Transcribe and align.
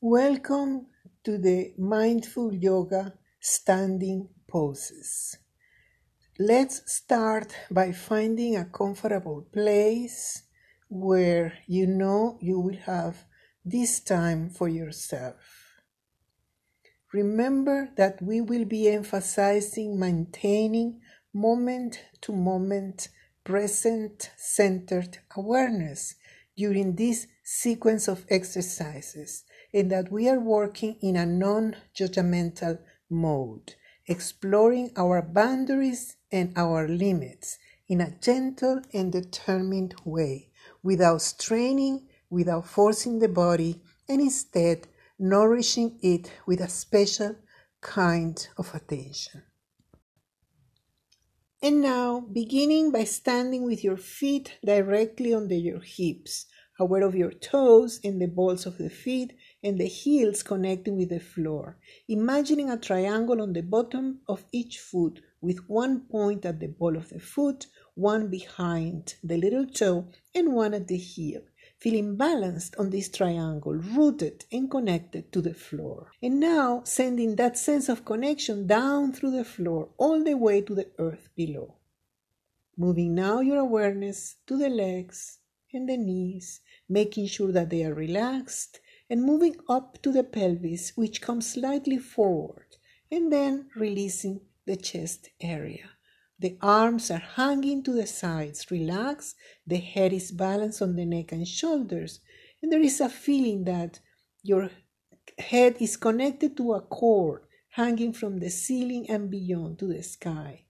Welcome 0.00 0.86
to 1.24 1.38
the 1.38 1.74
Mindful 1.76 2.54
Yoga 2.54 3.14
Standing 3.40 4.28
Poses. 4.46 5.36
Let's 6.38 6.82
start 6.86 7.52
by 7.68 7.90
finding 7.90 8.54
a 8.54 8.64
comfortable 8.64 9.48
place 9.52 10.44
where 10.88 11.54
you 11.66 11.88
know 11.88 12.38
you 12.40 12.60
will 12.60 12.76
have 12.86 13.24
this 13.64 13.98
time 13.98 14.50
for 14.50 14.68
yourself. 14.68 15.80
Remember 17.12 17.88
that 17.96 18.22
we 18.22 18.40
will 18.40 18.66
be 18.66 18.88
emphasizing 18.88 19.98
maintaining 19.98 21.00
moment 21.34 22.04
to 22.20 22.32
moment 22.32 23.08
present 23.42 24.30
centered 24.36 25.18
awareness 25.36 26.14
during 26.56 26.94
this 26.94 27.26
sequence 27.42 28.06
of 28.06 28.24
exercises 28.30 29.42
and 29.72 29.90
that 29.90 30.10
we 30.10 30.28
are 30.28 30.40
working 30.40 30.96
in 31.00 31.16
a 31.16 31.26
non 31.26 31.76
judgmental 31.94 32.78
mode, 33.10 33.74
exploring 34.06 34.90
our 34.96 35.22
boundaries 35.22 36.16
and 36.32 36.52
our 36.56 36.88
limits 36.88 37.58
in 37.88 38.00
a 38.00 38.14
gentle 38.20 38.82
and 38.92 39.12
determined 39.12 39.94
way, 40.04 40.48
without 40.82 41.22
straining, 41.22 42.06
without 42.30 42.66
forcing 42.66 43.18
the 43.18 43.28
body, 43.28 43.80
and 44.08 44.20
instead 44.20 44.86
nourishing 45.18 45.98
it 46.02 46.30
with 46.46 46.60
a 46.60 46.68
special 46.68 47.36
kind 47.80 48.48
of 48.56 48.74
attention. 48.74 49.42
And 51.60 51.80
now, 51.80 52.20
beginning 52.20 52.92
by 52.92 53.04
standing 53.04 53.64
with 53.64 53.82
your 53.82 53.96
feet 53.96 54.58
directly 54.64 55.34
under 55.34 55.56
your 55.56 55.80
hips, 55.80 56.46
aware 56.78 57.02
of 57.02 57.16
your 57.16 57.32
toes 57.32 57.98
and 58.04 58.20
the 58.20 58.28
balls 58.28 58.64
of 58.64 58.78
the 58.78 58.90
feet 58.90 59.32
and 59.68 59.78
the 59.78 59.86
heels 59.86 60.42
connecting 60.42 60.96
with 60.96 61.10
the 61.10 61.20
floor, 61.20 61.76
imagining 62.08 62.70
a 62.70 62.76
triangle 62.76 63.40
on 63.40 63.52
the 63.52 63.62
bottom 63.62 64.20
of 64.26 64.44
each 64.50 64.78
foot 64.78 65.20
with 65.40 65.68
one 65.68 66.00
point 66.00 66.44
at 66.44 66.58
the 66.58 66.66
ball 66.66 66.96
of 66.96 67.10
the 67.10 67.20
foot, 67.20 67.66
one 67.94 68.28
behind 68.28 69.14
the 69.22 69.36
little 69.36 69.66
toe, 69.66 70.08
and 70.34 70.52
one 70.52 70.74
at 70.74 70.88
the 70.88 70.96
heel, 70.96 71.42
feeling 71.78 72.16
balanced 72.16 72.74
on 72.76 72.90
this 72.90 73.08
triangle, 73.08 73.74
rooted 73.74 74.44
and 74.50 74.70
connected 74.70 75.30
to 75.32 75.40
the 75.40 75.54
floor. 75.54 76.10
And 76.22 76.40
now 76.40 76.82
sending 76.84 77.36
that 77.36 77.58
sense 77.58 77.88
of 77.88 78.04
connection 78.04 78.66
down 78.66 79.12
through 79.12 79.32
the 79.32 79.44
floor 79.44 79.90
all 79.98 80.24
the 80.24 80.36
way 80.36 80.60
to 80.62 80.74
the 80.74 80.88
earth 80.98 81.28
below. 81.36 81.74
Moving 82.76 83.14
now 83.14 83.40
your 83.40 83.58
awareness 83.58 84.36
to 84.46 84.56
the 84.56 84.68
legs 84.68 85.38
and 85.72 85.88
the 85.88 85.96
knees, 85.96 86.60
making 86.88 87.26
sure 87.26 87.52
that 87.52 87.70
they 87.70 87.84
are 87.84 87.94
relaxed 87.94 88.80
and 89.10 89.22
moving 89.22 89.56
up 89.68 90.00
to 90.02 90.12
the 90.12 90.24
pelvis, 90.24 90.92
which 90.96 91.22
comes 91.22 91.52
slightly 91.52 91.98
forward, 91.98 92.76
and 93.10 93.32
then 93.32 93.68
releasing 93.74 94.40
the 94.66 94.76
chest 94.76 95.30
area. 95.40 95.90
The 96.38 96.56
arms 96.62 97.10
are 97.10 97.18
hanging 97.18 97.82
to 97.84 97.92
the 97.92 98.06
sides, 98.06 98.70
relaxed. 98.70 99.34
The 99.66 99.78
head 99.78 100.12
is 100.12 100.30
balanced 100.30 100.82
on 100.82 100.94
the 100.94 101.04
neck 101.04 101.32
and 101.32 101.48
shoulders, 101.48 102.20
and 102.62 102.70
there 102.70 102.80
is 102.80 103.00
a 103.00 103.08
feeling 103.08 103.64
that 103.64 103.98
your 104.42 104.70
head 105.38 105.76
is 105.80 105.96
connected 105.96 106.56
to 106.56 106.74
a 106.74 106.80
cord 106.80 107.42
hanging 107.70 108.12
from 108.12 108.38
the 108.38 108.50
ceiling 108.50 109.08
and 109.08 109.30
beyond 109.30 109.78
to 109.78 109.86
the 109.86 110.02
sky. 110.02 110.64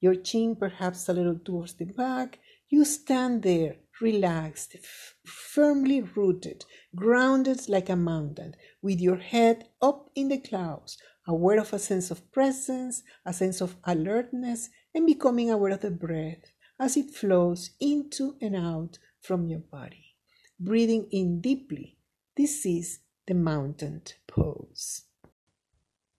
Your 0.00 0.14
chin 0.14 0.56
perhaps 0.56 1.08
a 1.08 1.12
little 1.12 1.38
towards 1.38 1.74
the 1.74 1.86
back. 1.86 2.38
You 2.68 2.84
stand 2.84 3.42
there 3.42 3.76
relaxed, 4.00 4.74
f- 4.74 5.14
firmly 5.24 6.00
rooted, 6.02 6.64
grounded 6.94 7.68
like 7.68 7.88
a 7.88 7.96
mountain, 7.96 8.54
with 8.82 9.00
your 9.00 9.16
head 9.16 9.68
up 9.80 10.10
in 10.14 10.28
the 10.28 10.38
clouds, 10.38 10.98
aware 11.26 11.58
of 11.58 11.72
a 11.72 11.78
sense 11.78 12.10
of 12.10 12.30
presence, 12.32 13.02
a 13.24 13.32
sense 13.32 13.60
of 13.60 13.76
alertness, 13.84 14.68
and 14.94 15.06
becoming 15.06 15.50
aware 15.50 15.72
of 15.72 15.80
the 15.80 15.90
breath 15.90 16.52
as 16.78 16.96
it 16.96 17.10
flows 17.10 17.70
into 17.80 18.36
and 18.40 18.54
out 18.54 18.98
from 19.20 19.48
your 19.48 19.60
body. 19.60 20.16
Breathing 20.60 21.08
in 21.10 21.40
deeply. 21.40 21.96
This 22.36 22.66
is 22.66 23.00
the 23.26 23.34
mountain 23.34 24.02
pose. 24.26 25.02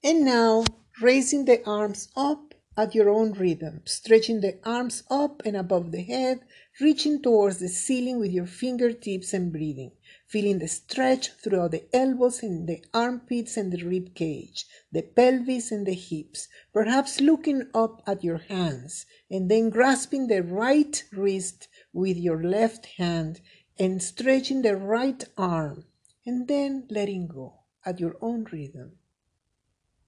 And 0.04 0.26
now, 0.26 0.66
raising 1.02 1.46
the 1.46 1.64
arms 1.68 2.10
up 2.16 2.55
at 2.78 2.94
your 2.94 3.10
own 3.10 3.32
rhythm, 3.34 3.82
stretching 3.86 4.42
the 4.42 4.60
arms 4.66 5.04
up 5.10 5.42
and 5.46 5.56
above 5.56 5.92
the 5.92 6.04
head, 6.04 6.40
reaching 6.82 7.22
towards 7.22 7.60
the 7.60 7.70
ceiling 7.70 8.20
with 8.20 8.32
your 8.32 8.46
fingertips 8.46 9.34
and 9.34 9.52
breathing, 9.52 9.92
feeling 10.28 10.60
the 10.60 10.68
stretch 10.68 11.32
throughout 11.32 11.72
the 11.72 11.84
elbows 11.96 12.44
and 12.44 12.68
the 12.68 12.84
armpits 12.94 13.56
and 13.56 13.72
the 13.72 13.84
rib 13.84 14.14
cage, 14.14 14.66
the 14.92 15.02
pelvis 15.02 15.72
and 15.72 15.86
the 15.86 15.94
hips, 15.94 16.50
perhaps 16.74 17.22
looking 17.22 17.66
up 17.74 18.02
at 18.06 18.24
your 18.24 18.40
hands 18.40 19.06
and 19.32 19.50
then 19.50 19.70
grasping 19.70 20.28
the 20.28 20.44
right 20.44 21.04
wrist 21.14 21.70
with 21.94 22.18
your 22.18 22.44
left 22.44 22.86
hand 22.98 23.40
and 23.80 24.04
stretching 24.04 24.62
the 24.62 24.76
right 24.76 25.24
arm 25.38 25.86
and 26.26 26.48
then 26.48 26.86
letting 26.90 27.28
go 27.28 27.54
at 27.86 28.00
your 28.00 28.18
own 28.22 28.46
rhythm. 28.52 28.92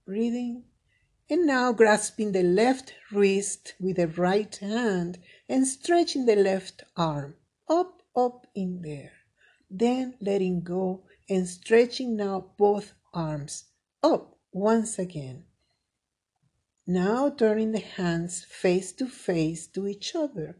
Breathing 0.04 0.64
and 1.30 1.46
now 1.46 1.72
grasping 1.72 2.32
the 2.32 2.42
left 2.42 2.94
wrist 3.12 3.74
with 3.78 3.96
the 3.96 4.08
right 4.08 4.56
hand 4.56 5.18
and 5.48 5.66
stretching 5.66 6.24
the 6.24 6.36
left 6.36 6.82
arm 6.96 7.34
up, 7.68 8.02
up 8.16 8.46
in 8.54 8.80
there. 8.82 9.12
Then 9.70 10.14
letting 10.20 10.62
go 10.62 11.02
and 11.28 11.46
stretching 11.46 12.16
now 12.16 12.46
both 12.56 12.94
arms 13.12 13.64
up 14.02 14.38
once 14.52 14.98
again. 14.98 15.44
Now 16.86 17.28
turning 17.28 17.72
the 17.72 17.80
hands 17.80 18.44
face 18.44 18.92
to 18.92 19.06
face 19.06 19.66
to 19.68 19.86
each 19.86 20.14
other, 20.14 20.56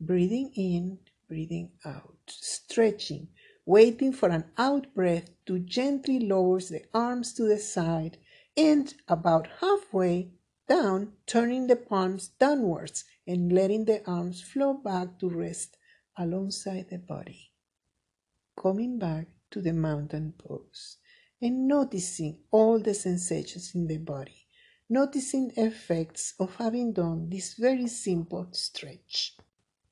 breathing 0.00 0.52
in, 0.54 0.98
breathing 1.28 1.72
out, 1.84 2.18
stretching, 2.28 3.28
waiting 3.66 4.12
for 4.12 4.28
an 4.28 4.44
out 4.56 4.94
breath 4.94 5.30
to 5.46 5.58
gently 5.58 6.20
lower 6.20 6.60
the 6.60 6.84
arms 6.94 7.32
to 7.34 7.48
the 7.48 7.58
side 7.58 8.18
and 8.56 8.94
about 9.08 9.48
halfway 9.60 10.30
down, 10.68 11.12
turning 11.26 11.66
the 11.66 11.76
palms 11.76 12.28
downwards 12.38 13.04
and 13.26 13.52
letting 13.52 13.84
the 13.84 14.04
arms 14.08 14.42
flow 14.42 14.74
back 14.74 15.18
to 15.18 15.28
rest 15.28 15.76
alongside 16.16 16.86
the 16.90 16.98
body. 16.98 17.52
Coming 18.60 18.98
back 18.98 19.28
to 19.50 19.60
the 19.60 19.72
mountain 19.72 20.34
pose 20.36 20.98
and 21.40 21.66
noticing 21.66 22.38
all 22.50 22.78
the 22.78 22.94
sensations 22.94 23.74
in 23.74 23.86
the 23.86 23.98
body, 23.98 24.46
noticing 24.88 25.50
effects 25.56 26.34
of 26.38 26.54
having 26.56 26.92
done 26.92 27.28
this 27.30 27.54
very 27.54 27.86
simple 27.86 28.46
stretch. 28.52 29.36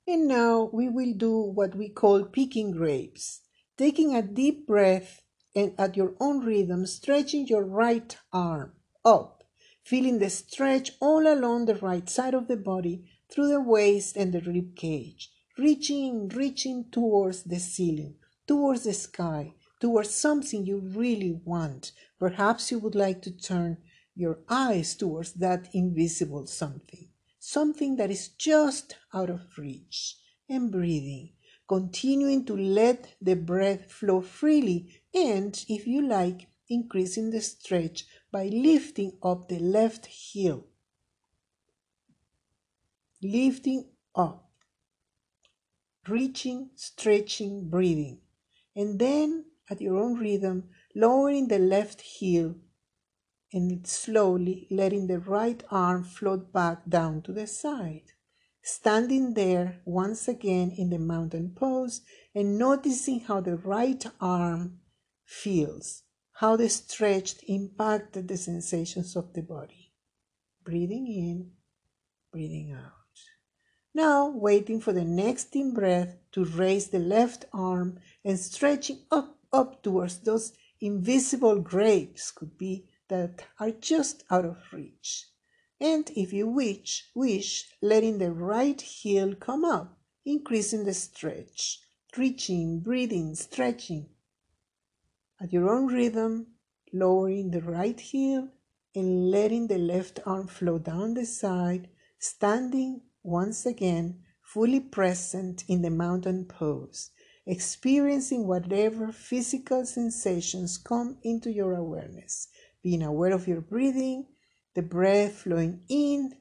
And 0.07 0.29
now 0.29 0.71
we 0.73 0.89
will 0.89 1.13
do 1.15 1.41
what 1.41 1.75
we 1.75 1.89
call 1.89 2.25
picking 2.25 2.73
grapes, 2.73 3.41
taking 3.77 4.15
a 4.15 4.23
deep 4.23 4.67
breath 4.67 5.20
and 5.55 5.75
at 5.79 5.97
your 5.97 6.15
own 6.21 6.45
rhythm, 6.45 6.87
stretching 6.87 7.47
your 7.47 7.65
right 7.65 8.17
arm 8.33 8.73
up, 9.05 9.45
feeling 9.83 10.19
the 10.19 10.31
stretch 10.31 10.93
all 11.01 11.27
along 11.27 11.65
the 11.65 11.75
right 11.77 12.09
side 12.09 12.35
of 12.35 12.49
the 12.49 12.57
body 12.57 13.05
through 13.31 13.49
the 13.49 13.61
waist 13.61 14.17
and 14.17 14.33
the 14.33 14.41
rib 14.41 14.77
cage, 14.77 15.31
reaching, 15.59 16.29
reaching 16.29 16.85
towards 16.91 17.45
the 17.45 17.59
ceiling, 17.59 18.15
towards 18.47 18.85
the 18.85 18.93
sky, 18.93 19.55
towards 19.81 20.11
something 20.11 20.67
you 20.67 20.79
really 20.79 21.41
want. 21.45 21.93
Perhaps 22.19 22.71
you 22.71 22.79
would 22.79 22.95
like 22.95 23.23
to 23.23 23.31
turn 23.31 23.79
your 24.15 24.39
eyes 24.49 24.95
towards 24.95 25.33
that 25.35 25.69
invisible 25.73 26.47
something, 26.47 27.09
something 27.39 27.97
that 27.97 28.11
is 28.11 28.29
just 28.29 28.97
out 29.15 29.31
of 29.31 29.41
reach, 29.57 30.17
and 30.49 30.71
breathing, 30.71 31.31
continuing 31.71 32.45
to 32.45 32.57
let 32.57 33.15
the 33.23 33.37
breath 33.37 33.93
flow 33.93 34.21
freely 34.21 35.01
and, 35.15 35.65
if 35.69 35.87
you 35.87 36.03
like, 36.03 36.49
increasing 36.69 37.31
the 37.31 37.41
stretch 37.41 38.07
by 38.33 38.47
lifting 38.47 39.13
up 39.23 39.47
the 39.47 39.61
left 39.61 40.07
heel. 40.07 40.67
Lifting 43.23 43.85
up, 44.17 44.51
reaching, 46.09 46.71
stretching, 46.75 47.71
breathing. 47.71 48.19
And 48.75 48.99
then, 48.99 49.45
at 49.71 49.81
your 49.81 49.97
own 49.97 50.19
rhythm, 50.19 50.71
lowering 50.97 51.47
the 51.47 51.61
left 51.61 52.01
heel 52.01 52.57
and 53.53 53.87
slowly 53.87 54.67
letting 54.73 55.07
the 55.07 55.21
right 55.21 55.63
arm 55.71 56.03
float 56.03 56.53
back 56.53 56.79
down 56.89 57.23
to 57.23 57.33
the 57.33 57.47
side. 57.47 58.11
Standing 58.73 59.35
there 59.35 59.81
once 59.85 60.29
again 60.29 60.71
in 60.71 60.91
the 60.91 60.99
mountain 61.01 61.51
pose 61.57 62.03
and 62.37 62.57
noticing 62.57 63.19
how 63.19 63.41
the 63.41 63.57
right 63.57 64.07
arm 64.21 64.79
feels, 65.25 66.05
how 66.35 66.55
the 66.55 66.69
stretch 66.69 67.35
impacted 67.49 68.29
the 68.29 68.37
sensations 68.37 69.17
of 69.17 69.33
the 69.33 69.43
body. 69.43 69.93
Breathing 70.63 71.09
in, 71.09 71.51
breathing 72.31 72.71
out. 72.71 73.19
Now, 73.93 74.29
waiting 74.29 74.81
for 74.81 74.93
the 74.93 75.05
next 75.05 75.57
in 75.57 75.75
breath 75.75 76.17
to 76.31 76.45
raise 76.45 76.91
the 76.91 77.01
left 77.01 77.47
arm 77.53 77.99
and 78.25 78.39
stretching 78.39 79.01
up, 79.11 79.37
up 79.53 79.83
towards 79.83 80.21
those 80.21 80.53
invisible 80.81 81.59
grapes 81.59 82.31
could 82.31 82.57
be 82.57 82.87
that 83.09 83.45
are 83.59 83.73
just 83.73 84.23
out 84.31 84.45
of 84.45 84.59
reach. 84.73 85.30
And 85.81 86.11
if 86.15 86.33
you 86.33 86.47
wish, 86.47 87.09
wish 87.15 87.69
letting 87.81 88.19
the 88.19 88.31
right 88.31 88.81
heel 88.81 89.35
come 89.35 89.65
up, 89.65 89.99
increasing 90.27 90.85
the 90.85 90.93
stretch, 90.93 91.81
reaching, 92.17 92.81
breathing, 92.81 93.35
stretching. 93.35 94.11
At 95.41 95.53
your 95.53 95.71
own 95.71 95.87
rhythm, 95.87 96.49
lowering 96.93 97.51
the 97.51 97.63
right 97.63 97.99
heel 97.99 98.49
and 98.95 99.31
letting 99.31 99.69
the 99.69 99.79
left 99.79 100.21
arm 100.27 100.49
flow 100.49 100.79
down 100.79 101.15
the 101.15 101.25
side, 101.25 101.89
standing 102.19 103.01
once 103.23 103.65
again 103.65 104.23
fully 104.43 104.81
present 104.81 105.65
in 105.69 105.81
the 105.81 105.91
mountain 105.91 106.45
pose, 106.45 107.13
experiencing 107.47 108.47
whatever 108.47 109.13
physical 109.13 109.87
sensations 109.87 110.77
come 110.77 111.17
into 111.23 111.51
your 111.51 111.75
awareness, 111.75 112.49
being 112.83 113.03
aware 113.03 113.33
of 113.33 113.47
your 113.47 113.61
breathing, 113.61 114.27
the 114.81 114.87
breath 114.87 115.43
flowing 115.43 115.83
in 115.91 116.35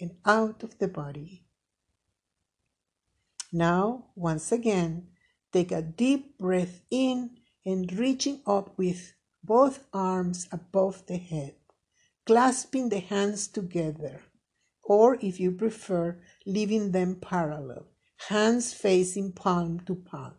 and 0.00 0.10
out 0.26 0.64
of 0.64 0.76
the 0.80 0.88
body. 0.88 1.44
Now, 3.52 4.06
once 4.16 4.50
again, 4.50 5.06
take 5.52 5.70
a 5.70 5.80
deep 5.80 6.36
breath 6.36 6.80
in 6.90 7.36
and 7.64 7.92
reaching 7.92 8.40
up 8.48 8.76
with 8.76 9.12
both 9.44 9.84
arms 9.92 10.48
above 10.50 11.06
the 11.06 11.18
head, 11.18 11.54
clasping 12.26 12.88
the 12.88 12.98
hands 12.98 13.46
together 13.46 14.20
or 14.82 15.16
if 15.20 15.38
you 15.38 15.52
prefer, 15.52 16.18
leaving 16.44 16.90
them 16.90 17.14
parallel, 17.14 17.86
hands 18.28 18.72
facing 18.74 19.30
palm 19.30 19.78
to 19.86 19.94
palm. 19.94 20.34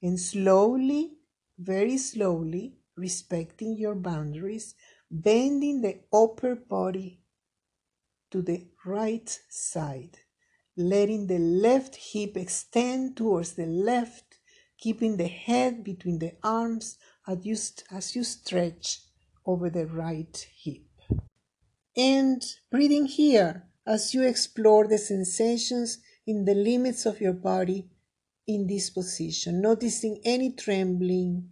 And 0.00 0.20
slowly, 0.20 1.14
very 1.58 1.98
slowly, 1.98 2.76
respecting 2.96 3.76
your 3.76 3.96
boundaries, 3.96 4.76
bending 5.10 5.82
the 5.82 6.00
upper 6.12 6.54
body 6.54 7.20
to 8.30 8.42
the 8.42 8.66
right 8.84 9.40
side, 9.48 10.18
letting 10.76 11.26
the 11.26 11.38
left 11.38 11.96
hip 11.96 12.36
extend 12.36 13.16
towards 13.16 13.54
the 13.54 13.66
left, 13.66 14.38
keeping 14.78 15.16
the 15.16 15.28
head 15.28 15.82
between 15.82 16.18
the 16.18 16.32
arms 16.42 16.96
as 17.26 17.44
you, 17.44 17.56
as 17.90 18.14
you 18.14 18.22
stretch 18.22 19.00
over 19.44 19.68
the 19.68 19.86
right 19.86 20.48
hip. 20.62 20.82
And 21.96 22.42
breathing 22.70 23.06
here 23.06 23.66
as 23.86 24.14
you 24.14 24.22
explore 24.22 24.86
the 24.86 24.98
sensations 24.98 25.98
in 26.26 26.44
the 26.44 26.54
limits 26.54 27.04
of 27.04 27.20
your 27.20 27.32
body 27.32 27.90
in 28.46 28.66
this 28.66 28.90
position, 28.90 29.60
noticing 29.60 30.20
any 30.24 30.52
trembling, 30.52 31.50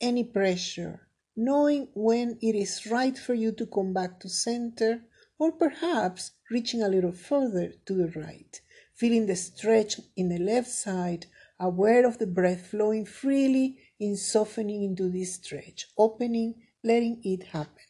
any 0.00 0.24
pressure, 0.24 1.05
knowing 1.36 1.88
when 1.94 2.38
it 2.40 2.54
is 2.54 2.86
right 2.86 3.16
for 3.18 3.34
you 3.34 3.52
to 3.52 3.66
come 3.66 3.92
back 3.92 4.20
to 4.20 4.28
center, 4.28 5.02
or 5.38 5.52
perhaps 5.52 6.32
reaching 6.50 6.82
a 6.82 6.88
little 6.88 7.12
further 7.12 7.72
to 7.84 7.94
the 7.94 8.20
right, 8.20 8.60
feeling 8.94 9.26
the 9.26 9.36
stretch 9.36 10.00
in 10.16 10.28
the 10.28 10.38
left 10.38 10.68
side, 10.68 11.26
aware 11.60 12.06
of 12.06 12.18
the 12.18 12.26
breath 12.26 12.66
flowing 12.68 13.04
freely 13.04 13.78
in 14.00 14.16
softening 14.16 14.82
into 14.82 15.08
this 15.08 15.34
stretch, 15.34 15.86
opening, 15.98 16.54
letting 16.82 17.20
it 17.24 17.42
happen 17.48 17.84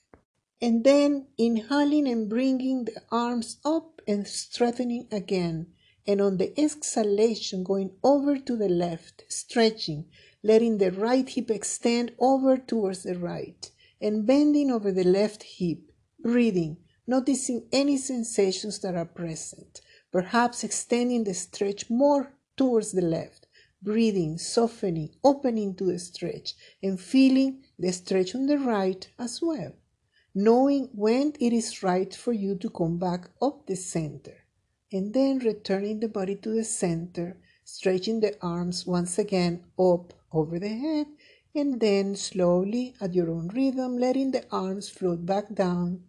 and 0.61 0.85
then 0.85 1.27
inhaling 1.37 2.09
and 2.09 2.29
bringing 2.29 2.85
the 2.85 3.03
arms 3.11 3.59
up 3.65 4.01
and 4.09 4.27
strengthening 4.27 5.07
again. 5.13 5.67
And 6.07 6.21
on 6.21 6.37
the 6.37 6.59
exhalation, 6.59 7.65
going 7.65 7.91
over 8.03 8.39
to 8.39 8.57
the 8.57 8.69
left, 8.69 9.25
stretching, 9.29 10.07
letting 10.47 10.79
the 10.79 10.93
right 10.93 11.29
hip 11.29 11.51
extend 11.51 12.13
over 12.19 12.57
towards 12.57 13.03
the 13.03 13.19
right, 13.19 13.71
and 14.01 14.27
bending 14.27 14.71
over 14.71 14.93
the 14.93 15.05
left 15.05 15.43
hip, 15.43 15.81
breathing, 16.21 16.77
noticing 17.07 17.67
any 17.73 17.97
sensations 17.97 18.79
that 18.81 18.95
are 18.95 19.05
present, 19.21 19.81
perhaps 20.13 20.65
extending 20.65 21.25
the 21.25 21.35
stretch 21.35 21.91
more 21.91 22.33
towards 22.57 22.93
the 22.93 23.03
left, 23.17 23.47
breathing, 23.83 24.39
softening, 24.39 25.11
opening 25.23 25.75
to 25.75 25.85
the 25.85 25.99
stretch, 25.99 26.55
and 26.83 27.01
feeling 27.01 27.63
the 27.79 27.93
stretch 27.93 28.35
on 28.35 28.47
the 28.47 28.59
right 28.59 29.09
as 29.19 29.41
well 29.43 29.73
knowing 30.39 30.91
when 30.93 31.33
it 31.41 31.51
is 31.51 31.83
right 31.83 32.15
for 32.15 32.35
you 32.35 32.55
to 32.55 32.69
come 32.69 32.99
back 32.99 33.31
up 33.41 33.67
the 33.67 33.75
center, 33.75 34.45
and 34.93 35.15
then 35.15 35.39
returning 35.39 35.99
the 35.99 36.09
body 36.09 36.37
to 36.37 36.51
the 36.51 36.63
center, 36.63 37.39
stretching 37.65 38.21
the 38.21 38.37
arms 38.43 38.87
once 38.87 39.19
again 39.19 39.65
up 39.79 40.13
over 40.37 40.59
the 40.59 40.69
head, 40.69 41.07
and 41.55 41.81
then 41.81 42.15
slowly 42.15 42.95
at 43.01 43.15
your 43.15 43.31
own 43.31 43.49
rhythm, 43.49 43.97
letting 43.97 44.31
the 44.31 44.45
arms 44.51 44.89
float 44.89 45.25
back 45.25 45.55
down 45.55 46.05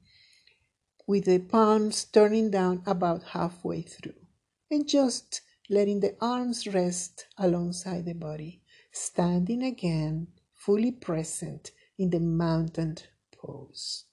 with 1.08 1.26
the 1.26 1.40
palms 1.40 2.04
turning 2.06 2.52
down 2.52 2.84
about 2.86 3.24
halfway 3.24 3.82
through, 3.82 4.28
and 4.70 4.88
just 4.88 5.42
letting 5.70 6.00
the 6.02 6.16
arms 6.22 6.68
rest 6.68 7.26
alongside 7.38 8.06
the 8.06 8.14
body, 8.14 8.62
standing 8.92 9.64
again 9.64 10.28
fully 10.54 10.92
present 10.92 11.72
in 11.98 12.10
the 12.10 12.20
mountain 12.20 12.98
pose. 13.32 14.06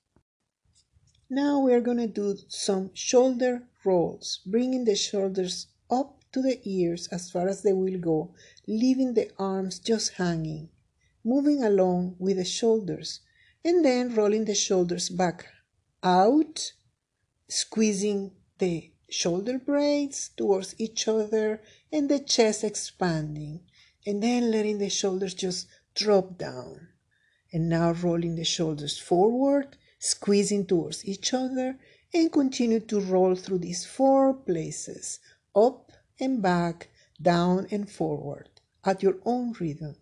Now 1.29 1.59
we 1.61 1.73
are 1.73 1.81
going 1.81 1.99
to 1.99 2.07
do 2.07 2.37
some 2.49 2.91
shoulder 2.95 3.65
rolls, 3.85 4.41
bringing 4.47 4.85
the 4.85 4.95
shoulders 4.95 5.67
up 5.91 6.24
to 6.35 6.43
the 6.43 6.61
ears 6.65 7.09
as 7.11 7.31
far 7.31 7.49
as 7.49 7.63
they 7.63 7.73
will 7.73 7.99
go, 7.99 8.35
leaving 8.67 9.15
the 9.15 9.31
arms 9.39 9.79
just 9.79 10.13
hanging, 10.15 10.69
moving 11.25 11.65
along 11.65 12.17
with 12.19 12.37
the 12.37 12.45
shoulders, 12.45 13.21
and 13.65 13.83
then 13.83 14.15
rolling 14.15 14.45
the 14.45 14.55
shoulders 14.55 15.09
back 15.09 15.47
out, 16.03 16.73
squeezing 17.49 18.33
the 18.59 18.91
shoulder 19.09 19.59
blades 19.59 20.29
towards 20.37 20.75
each 20.79 21.09
other 21.09 21.63
and 21.91 22.11
the 22.11 22.19
chest 22.19 22.63
expanding, 22.63 23.61
and 24.05 24.23
then 24.23 24.51
letting 24.51 24.77
the 24.77 24.91
shoulders 24.91 25.33
just 25.33 25.67
drop 25.95 26.37
down. 26.37 26.89
And 27.51 27.71
now 27.71 27.93
rolling 27.93 28.35
the 28.35 28.45
shoulders 28.45 28.99
forward 28.99 29.79
squeezing 30.05 30.67
towards 30.67 31.03
each 31.07 31.33
other, 31.33 31.79
and 32.13 32.31
continue 32.31 32.79
to 32.79 33.01
roll 33.01 33.35
through 33.35 33.59
these 33.59 33.87
four 33.87 34.35
places 34.35 35.19
up 35.57 35.84
and 36.21 36.43
back, 36.43 36.89
down 37.21 37.67
and 37.71 37.91
forward 37.91 38.49
at 38.85 39.03
your 39.03 39.19
own 39.25 39.55
rhythm, 39.59 39.97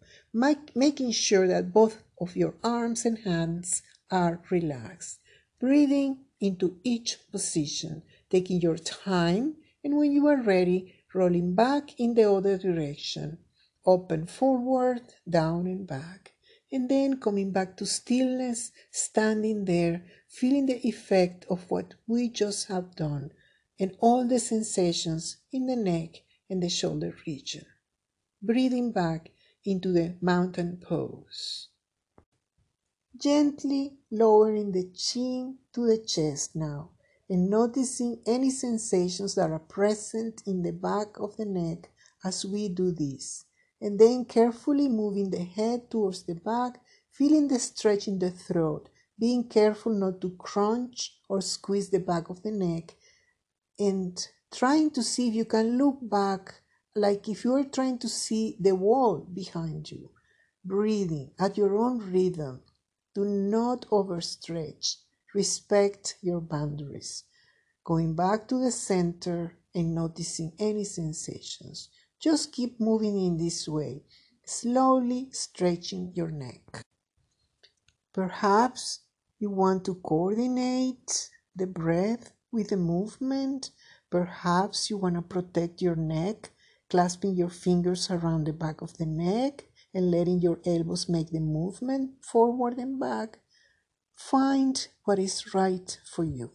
making 0.75 1.11
sure 1.13 1.47
that 1.47 1.73
both 1.73 2.03
of 2.21 2.37
your 2.37 2.55
arms 2.65 3.05
and 3.05 3.19
hands 3.19 3.83
are 4.11 4.43
relaxed. 4.51 5.21
Breathing 5.61 6.25
into 6.41 6.79
each 6.83 7.19
position, 7.31 8.03
taking 8.29 8.61
your 8.61 8.77
time, 8.77 9.57
and 9.85 9.97
when 9.97 10.11
you 10.11 10.27
are 10.27 10.43
ready, 10.43 10.95
rolling 11.15 11.55
back 11.55 11.99
in 12.01 12.15
the 12.15 12.29
other 12.31 12.59
direction, 12.59 13.39
up 13.87 14.11
and 14.11 14.29
forward, 14.29 15.03
down 15.29 15.67
and 15.67 15.87
back 15.87 16.33
and 16.73 16.89
then 16.89 17.21
coming 17.21 17.53
back 17.53 17.77
to 17.77 17.85
stillness, 17.85 18.73
standing 18.91 19.67
there, 19.67 20.03
feeling 20.27 20.65
the 20.67 20.87
effect 20.89 21.45
of 21.51 21.71
what 21.71 21.95
we 22.07 22.29
just 22.31 22.69
have 22.69 22.97
done 22.97 23.31
and 23.83 23.97
all 23.99 24.25
the 24.25 24.39
sensations 24.39 25.39
in 25.51 25.67
the 25.67 25.75
neck 25.75 26.23
and 26.49 26.63
the 26.63 26.69
shoulder 26.69 27.17
region. 27.27 27.67
Breathing 28.41 28.93
back 28.93 29.31
into 29.65 29.93
the 29.93 30.15
mountain 30.21 30.81
pose. 30.81 31.69
Gently 33.17 33.95
lowering 34.09 34.71
the 34.71 34.89
chin 34.95 35.59
to 35.75 35.85
the 35.85 35.99
chest 35.99 36.55
now 36.55 36.91
and 37.29 37.51
noticing 37.51 38.21
any 38.25 38.51
sensations 38.51 39.35
that 39.35 39.51
are 39.51 39.59
present 39.59 40.43
in 40.47 40.63
the 40.63 40.73
back 40.73 41.19
of 41.19 41.37
the 41.37 41.45
neck 41.45 41.91
as 42.25 42.45
we 42.45 42.69
do 42.69 42.93
this 42.93 43.47
and 43.81 43.99
then 43.99 44.25
carefully 44.25 44.89
moving 44.89 45.31
the 45.31 45.43
head 45.43 45.91
towards 45.91 46.23
the 46.23 46.37
back, 46.37 46.81
feeling 47.11 47.49
the 47.49 47.59
stretch 47.59 48.07
in 48.07 48.21
the 48.21 48.31
throat, 48.31 48.89
being 49.19 49.49
careful 49.49 49.93
not 49.93 50.21
to 50.21 50.31
crunch 50.39 51.17
or 51.29 51.41
squeeze 51.41 51.91
the 51.91 51.99
back 51.99 52.31
of 52.31 52.45
the 52.45 52.53
neck, 52.53 52.95
and 53.79 54.29
trying 54.53 54.91
to 54.91 55.03
see 55.03 55.29
if 55.29 55.35
you 55.35 55.45
can 55.45 55.79
look 55.79 55.99
back 56.03 56.61
like 56.95 57.29
if 57.29 57.45
you 57.45 57.55
are 57.55 57.65
trying 57.65 57.99
to 57.99 58.09
see 58.09 58.57
the 58.61 58.75
wall 58.75 59.27
behind 59.33 59.91
you. 59.91 60.11
Breathing 60.65 61.31
at 61.39 61.57
your 61.57 61.77
own 61.77 61.99
rhythm. 62.13 62.61
Do 63.15 63.25
not 63.25 63.87
overstretch. 63.91 64.97
Respect 65.35 66.17
your 66.21 66.41
boundaries. 66.41 67.25
Going 67.85 68.15
back 68.15 68.47
to 68.49 68.63
the 68.63 68.71
center 68.71 69.57
and 69.75 69.95
noticing 69.95 70.53
any 70.59 70.85
sensations. 70.85 71.89
Just 72.21 72.53
keep 72.53 72.79
moving 72.79 73.19
in 73.19 73.37
this 73.37 73.67
way, 73.67 74.03
slowly 74.45 75.29
stretching 75.33 76.13
your 76.15 76.31
neck. 76.31 76.85
Perhaps 78.13 79.01
you 79.41 79.51
want 79.51 79.85
to 79.87 79.97
coordinate 79.97 81.31
the 81.57 81.67
breath 81.67 82.33
with 82.53 82.69
the 82.69 82.77
movement. 82.77 83.71
Perhaps 84.11 84.91
you 84.91 84.99
want 84.99 85.17
to 85.17 85.23
protect 85.23 85.81
your 85.81 85.97
neck, 85.97 86.51
clasping 86.91 87.35
your 87.35 87.49
fingers 87.49 88.11
around 88.11 88.45
the 88.45 88.53
back 88.53 88.83
of 88.83 88.97
the 88.99 89.07
neck 89.07 89.65
and 89.95 90.11
letting 90.11 90.41
your 90.41 90.61
elbows 90.65 91.09
make 91.09 91.31
the 91.31 91.41
movement 91.41 92.11
forward 92.23 92.79
and 92.79 93.01
back, 93.01 93.39
find 94.15 94.89
what 95.05 95.19
is 95.19 95.55
right 95.55 95.99
for 96.15 96.25
you. 96.25 96.51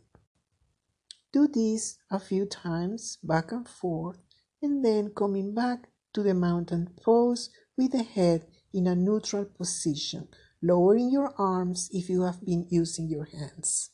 Do 1.33 1.47
this 1.47 1.97
a 2.09 2.19
few 2.19 2.45
times 2.45 3.17
back 3.23 3.51
and 3.51 3.67
forth, 3.67 4.17
and 4.61 4.83
then 4.83 5.11
coming 5.15 5.53
back 5.53 5.89
to 6.13 6.23
the 6.23 6.33
mountain 6.33 6.89
pose 7.03 7.49
with 7.77 7.91
the 7.91 8.03
head 8.03 8.45
in 8.73 8.87
a 8.87 8.95
neutral 8.95 9.45
position, 9.45 10.27
lowering 10.61 11.11
your 11.11 11.33
arms 11.37 11.89
if 11.91 12.09
you 12.09 12.23
have 12.23 12.43
been 12.43 12.65
using 12.69 13.07
your 13.07 13.25
hands. 13.25 13.91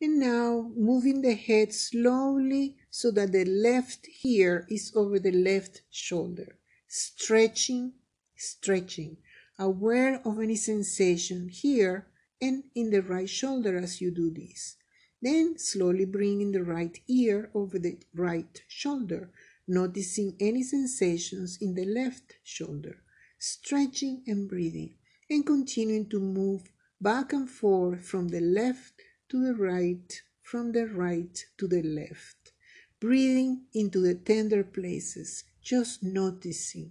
And 0.00 0.20
now 0.20 0.70
moving 0.76 1.22
the 1.22 1.34
head 1.34 1.74
slowly 1.74 2.76
so 2.88 3.10
that 3.10 3.32
the 3.32 3.44
left 3.44 4.08
ear 4.24 4.64
is 4.70 4.92
over 4.94 5.18
the 5.18 5.32
left 5.32 5.82
shoulder. 5.90 6.56
Stretching, 6.86 7.94
stretching. 8.36 9.16
Aware 9.58 10.20
of 10.24 10.38
any 10.38 10.54
sensation 10.54 11.48
here 11.48 12.06
and 12.40 12.62
in 12.76 12.90
the 12.90 13.02
right 13.02 13.28
shoulder 13.28 13.76
as 13.76 14.00
you 14.00 14.12
do 14.12 14.30
this. 14.30 14.76
Then 15.20 15.58
slowly 15.58 16.04
bringing 16.04 16.52
the 16.52 16.62
right 16.62 16.96
ear 17.08 17.50
over 17.52 17.80
the 17.80 17.98
right 18.14 18.62
shoulder, 18.68 19.32
noticing 19.66 20.36
any 20.38 20.62
sensations 20.62 21.58
in 21.60 21.74
the 21.74 21.84
left 21.84 22.34
shoulder. 22.44 23.02
Stretching 23.40 24.22
and 24.28 24.48
breathing, 24.48 24.94
and 25.28 25.44
continuing 25.44 26.08
to 26.10 26.20
move 26.20 26.70
back 27.00 27.32
and 27.32 27.50
forth 27.50 28.04
from 28.04 28.28
the 28.28 28.40
left 28.40 28.94
to 29.28 29.44
the 29.44 29.54
right, 29.54 30.22
from 30.42 30.72
the 30.72 30.86
right 30.86 31.44
to 31.58 31.66
the 31.68 31.82
left, 31.82 32.52
breathing 33.00 33.62
into 33.74 34.00
the 34.00 34.14
tender 34.14 34.64
places, 34.64 35.44
just 35.62 36.02
noticing, 36.02 36.90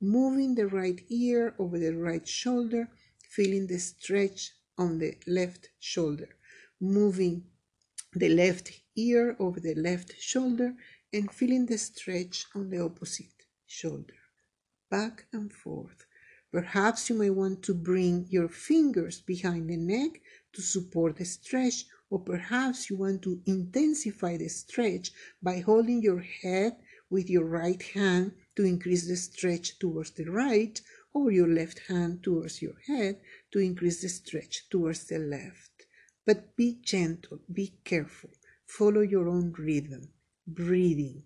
moving 0.00 0.54
the 0.54 0.66
right 0.66 1.00
ear 1.08 1.54
over 1.58 1.78
the 1.78 1.94
right 1.94 2.26
shoulder, 2.28 2.88
feeling 3.30 3.66
the 3.66 3.78
stretch 3.78 4.52
on 4.76 4.98
the 4.98 5.16
left 5.26 5.70
shoulder, 5.78 6.28
moving 6.80 7.44
the 8.14 8.28
left 8.28 8.70
ear 8.96 9.36
over 9.38 9.60
the 9.60 9.74
left 9.74 10.12
shoulder 10.18 10.74
and 11.12 11.32
feeling 11.32 11.66
the 11.66 11.78
stretch 11.78 12.46
on 12.54 12.70
the 12.70 12.80
opposite 12.80 13.46
shoulder, 13.66 14.14
back 14.90 15.26
and 15.32 15.52
forth. 15.52 16.04
Perhaps 16.50 17.10
you 17.10 17.18
may 17.18 17.30
want 17.30 17.62
to 17.62 17.74
bring 17.74 18.26
your 18.30 18.48
fingers 18.48 19.20
behind 19.20 19.68
the 19.68 19.76
neck 19.76 20.20
to 20.52 20.62
support 20.62 21.16
the 21.16 21.24
stretch, 21.24 21.84
or 22.10 22.18
perhaps 22.20 22.88
you 22.88 22.96
want 22.96 23.22
to 23.22 23.40
intensify 23.46 24.36
the 24.36 24.48
stretch 24.48 25.10
by 25.42 25.60
holding 25.60 26.02
your 26.02 26.20
head 26.20 26.76
with 27.10 27.28
your 27.28 27.44
right 27.44 27.82
hand 27.82 28.32
to 28.56 28.64
increase 28.64 29.06
the 29.06 29.16
stretch 29.16 29.78
towards 29.78 30.10
the 30.12 30.24
right, 30.24 30.80
or 31.12 31.30
your 31.30 31.48
left 31.48 31.78
hand 31.88 32.22
towards 32.22 32.62
your 32.62 32.76
head 32.86 33.20
to 33.50 33.58
increase 33.58 34.00
the 34.02 34.08
stretch 34.08 34.68
towards 34.68 35.04
the 35.04 35.18
left. 35.18 35.86
But 36.26 36.56
be 36.56 36.78
gentle, 36.82 37.40
be 37.52 37.78
careful, 37.84 38.30
follow 38.66 39.00
your 39.00 39.28
own 39.28 39.52
rhythm, 39.58 40.08
breathing, 40.46 41.24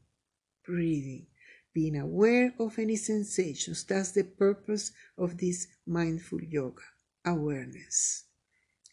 breathing, 0.65 1.27
being 1.75 1.97
aware 1.97 2.55
of 2.59 2.79
any 2.79 2.97
sensations. 2.97 3.85
That's 3.85 4.13
the 4.13 4.25
purpose 4.25 4.93
of 5.17 5.39
this 5.39 5.67
mindful 5.87 6.43
yoga 6.43 6.83
awareness 7.25 8.25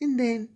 and 0.02 0.20
then 0.20 0.50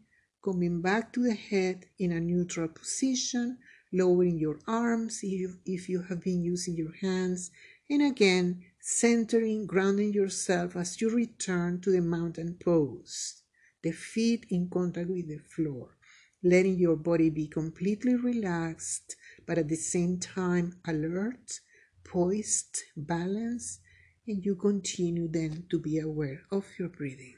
coming 0.43 0.81
back 0.81 1.13
to 1.13 1.23
the 1.23 1.35
head 1.35 1.85
in 1.99 2.11
a 2.11 2.19
neutral 2.19 2.67
position, 2.67 3.57
lowering 3.91 4.37
your 4.37 4.59
arms 4.67 5.19
if 5.23 5.87
you, 5.89 6.01
have 6.01 6.21
been 6.21 6.43
using 6.43 6.75
your 6.75 6.93
hands, 7.01 7.51
and 7.89 8.01
again 8.01 8.63
centering, 8.79 9.65
grounding 9.65 10.13
yourself 10.13 10.75
as 10.75 10.99
you 10.99 11.09
return 11.09 11.79
to 11.79 11.91
the 11.91 12.01
mountain 12.01 12.57
pose, 12.63 13.43
the 13.81 13.91
feet 13.91 14.45
in 14.49 14.69
contact 14.69 15.09
with 15.09 15.27
the 15.27 15.37
floor, 15.37 15.95
letting 16.43 16.77
your 16.77 16.95
body 16.97 17.29
be 17.29 17.47
completely 17.47 18.15
relaxed, 18.15 19.15
but 19.45 19.57
at 19.57 19.69
the 19.69 19.75
same 19.75 20.19
time 20.19 20.73
alert, 20.87 21.59
poised, 22.03 22.81
balanced, 22.97 23.79
and 24.27 24.43
you 24.43 24.55
continue 24.55 25.27
then 25.27 25.65
to 25.69 25.79
be 25.79 25.99
aware 25.99 26.41
of 26.51 26.65
your 26.77 26.89
breathing. 26.89 27.35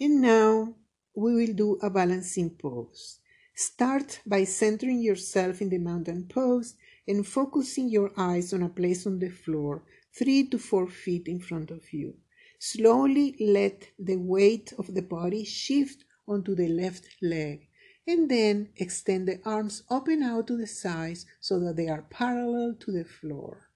And 0.00 0.22
now 0.22 0.76
we 1.14 1.34
will 1.34 1.52
do 1.52 1.78
a 1.82 1.90
balancing 1.90 2.50
pose. 2.50 3.18
Start 3.54 4.20
by 4.24 4.44
centering 4.44 5.02
yourself 5.02 5.60
in 5.60 5.68
the 5.68 5.76
mountain 5.76 6.26
pose 6.26 6.74
and 7.06 7.26
focusing 7.26 7.90
your 7.90 8.10
eyes 8.16 8.54
on 8.54 8.62
a 8.62 8.70
place 8.70 9.06
on 9.06 9.18
the 9.18 9.28
floor, 9.28 9.82
three 10.16 10.46
to 10.48 10.58
four 10.58 10.88
feet 10.88 11.28
in 11.28 11.38
front 11.38 11.70
of 11.70 11.92
you. 11.92 12.14
Slowly 12.58 13.36
let 13.40 13.88
the 13.98 14.16
weight 14.16 14.72
of 14.78 14.94
the 14.94 15.02
body 15.02 15.44
shift 15.44 16.04
onto 16.26 16.54
the 16.54 16.68
left 16.68 17.06
leg 17.20 17.68
and 18.06 18.30
then 18.30 18.70
extend 18.76 19.28
the 19.28 19.40
arms 19.44 19.82
open 19.90 20.22
out 20.22 20.46
to 20.46 20.56
the 20.56 20.66
sides 20.66 21.26
so 21.40 21.60
that 21.60 21.76
they 21.76 21.88
are 21.88 22.06
parallel 22.08 22.74
to 22.80 22.90
the 22.90 23.04
floor. 23.04 23.68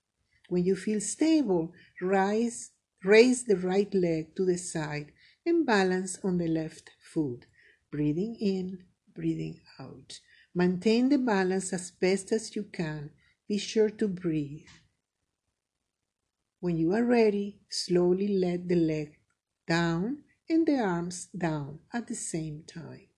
When 0.49 0.65
you 0.65 0.77
feel 0.77 1.01
stable, 1.01 1.73
rise, 2.01 2.71
raise 3.03 3.45
the 3.45 3.57
right 3.57 3.93
leg 3.93 4.35
to 4.37 4.47
the 4.47 4.57
side 4.57 5.13
and 5.47 5.67
balance 5.67 6.19
on 6.25 6.39
the 6.39 6.49
left 6.49 6.91
foot. 7.13 7.47
Breathing 7.91 8.37
in, 8.41 8.85
breathing 9.15 9.61
out. 9.79 10.21
Maintain 10.55 11.09
the 11.09 11.19
balance 11.19 11.73
as 11.73 11.91
best 11.91 12.33
as 12.33 12.55
you 12.57 12.65
can. 12.65 13.11
Be 13.49 13.59
sure 13.59 13.91
to 13.91 14.09
breathe. 14.09 14.69
When 16.61 16.79
you 16.79 16.93
are 16.95 17.05
ready, 17.05 17.61
slowly 17.69 18.29
let 18.29 18.69
the 18.69 18.77
leg 18.77 19.19
down 19.69 20.25
and 20.49 20.67
the 20.67 20.79
arms 20.79 21.29
down 21.37 21.81
at 21.93 22.07
the 22.07 22.15
same 22.15 22.65
time. 22.67 23.09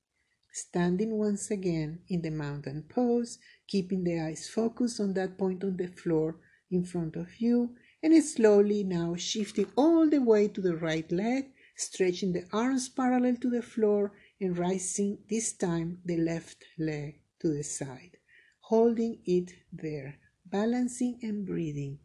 Standing 0.52 1.18
once 1.18 1.50
again 1.50 2.00
in 2.08 2.22
the 2.22 2.30
mountain 2.30 2.84
pose, 2.88 3.38
keeping 3.68 4.04
the 4.04 4.20
eyes 4.20 4.48
focused 4.48 5.00
on 5.00 5.12
that 5.14 5.36
point 5.36 5.62
on 5.62 5.76
the 5.76 5.86
floor 5.86 6.36
in 6.70 6.84
front 6.84 7.14
of 7.16 7.28
you, 7.38 7.74
and 8.02 8.24
slowly 8.24 8.82
now 8.82 9.14
shifting 9.16 9.66
all 9.76 10.08
the 10.08 10.20
way 10.20 10.48
to 10.48 10.60
the 10.60 10.76
right 10.76 11.10
leg 11.12 11.50
stretching 11.76 12.32
the 12.32 12.46
arms 12.52 12.88
parallel 12.88 13.36
to 13.36 13.50
the 13.50 13.62
floor 13.62 14.12
and 14.40 14.58
rising 14.58 15.18
this 15.28 15.52
time 15.52 15.98
the 16.04 16.16
left 16.16 16.64
leg 16.78 17.20
to 17.40 17.48
the 17.48 17.62
side, 17.62 18.16
holding 18.60 19.18
it 19.24 19.52
there, 19.72 20.18
balancing 20.44 21.18
and 21.22 21.46
breathing, 21.46 21.98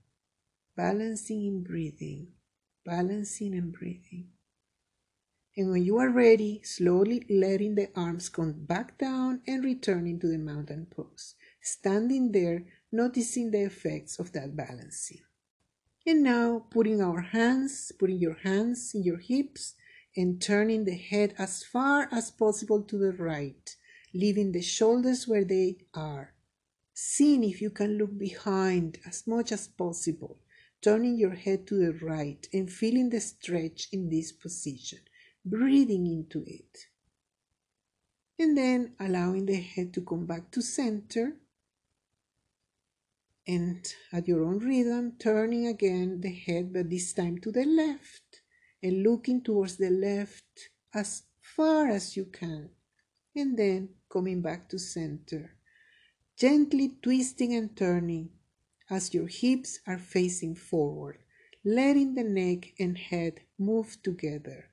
balancing 0.75 1.48
and 1.48 1.63
breathing, 1.63 2.28
balancing 2.86 3.54
and 3.56 3.72
breathing. 3.72 4.28
And 5.58 5.70
when 5.70 5.84
you 5.84 5.98
are 5.98 6.10
ready, 6.10 6.62
slowly 6.63 7.25
letting 7.30 7.75
the 7.75 7.90
arms 7.96 8.30
come 8.30 8.54
back 8.54 8.98
down 8.98 9.42
and 9.48 9.63
returning 9.63 10.20
to 10.20 10.28
the 10.28 10.38
mountain 10.38 10.88
pose, 10.90 11.36
standing 11.62 12.32
there, 12.32 12.63
noticing 12.92 13.51
the 13.51 13.63
effects 13.63 14.18
of 14.18 14.32
that 14.32 14.56
balancing. 14.56 15.22
And 16.05 16.24
now 16.24 16.65
putting 16.72 17.00
our 17.00 17.22
hands, 17.22 17.91
putting 18.00 18.17
your 18.17 18.38
hands 18.43 18.93
in 18.96 19.03
your 19.03 19.20
hips 19.20 19.75
and 20.17 20.41
turning 20.41 20.86
the 20.86 20.96
head 20.96 21.36
as 21.38 21.63
far 21.63 22.10
as 22.12 22.31
possible 22.31 22.81
to 22.81 22.98
the 22.98 23.12
right, 23.13 23.75
leaving 24.13 24.51
the 24.51 24.62
shoulders 24.62 25.27
where 25.27 25.46
they 25.46 25.77
are. 25.93 26.34
Seeing 26.93 27.43
if 27.43 27.62
you 27.62 27.70
can 27.70 27.98
look 27.98 28.17
behind 28.17 28.98
as 29.05 29.27
much 29.27 29.51
as 29.51 29.67
possible, 29.67 30.39
turning 30.81 31.17
your 31.17 31.36
head 31.36 31.67
to 31.67 31.75
the 31.75 31.93
right 32.05 32.48
and 32.51 32.72
feeling 32.72 33.10
the 33.10 33.22
stretch 33.22 33.88
in 33.91 34.10
this 34.10 34.31
position, 34.31 35.00
breathing 35.46 36.08
into 36.08 36.43
it. 36.48 36.88
And 38.39 38.58
then 38.58 38.96
allowing 39.00 39.46
the 39.46 39.62
head 39.62 39.93
to 39.93 40.01
come 40.01 40.25
back 40.25 40.50
to 40.51 40.62
center 40.62 41.38
and 43.48 43.93
at 44.13 44.27
your 44.27 44.43
own 44.43 44.60
rhythm, 44.60 45.13
turning 45.19 45.67
again 45.67 46.21
the 46.21 46.33
head, 46.33 46.74
but 46.74 46.89
this 46.89 47.13
time 47.13 47.38
to 47.39 47.51
the 47.51 47.65
left, 47.65 48.41
and 48.83 49.03
looking 49.03 49.41
towards 49.41 49.77
the 49.77 49.89
left 49.89 50.69
as 50.93 51.24
far 51.41 51.88
as 51.88 52.15
you 52.15 52.25
can, 52.25 52.69
and 53.36 53.57
then 53.57 53.89
coming 54.10 54.41
back 54.41 54.69
to 54.69 54.77
center, 54.77 55.55
gently 56.38 56.93
twisting 57.01 57.53
and 57.55 57.75
turning 57.75 58.29
as 58.89 59.13
your 59.13 59.27
hips 59.27 59.79
are 59.88 59.98
facing 59.98 60.55
forward, 60.55 61.17
letting 61.63 62.13
the 62.13 62.24
neck 62.24 62.74
and 62.79 62.98
head 62.98 63.41
move 63.57 63.98
together, 64.03 64.65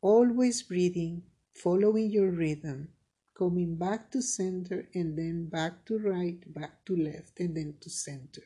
always 0.00 0.62
breathing, 0.62 1.22
following 1.54 2.10
your 2.10 2.30
rhythm 2.30 2.88
coming 3.36 3.76
back 3.76 4.10
to 4.12 4.22
center 4.22 4.88
and 4.94 5.18
then 5.18 5.48
back 5.48 5.84
to 5.86 5.98
right, 5.98 6.40
back 6.54 6.84
to 6.86 6.96
left, 6.96 7.40
and 7.40 7.56
then 7.56 7.74
to 7.80 7.90
center. 7.90 8.42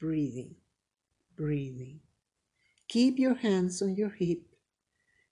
Breathing, 0.00 0.54
breathing. 1.36 2.00
Keep 2.88 3.18
your 3.18 3.34
hands 3.36 3.82
on 3.82 3.96
your 3.96 4.10
hip, 4.10 4.42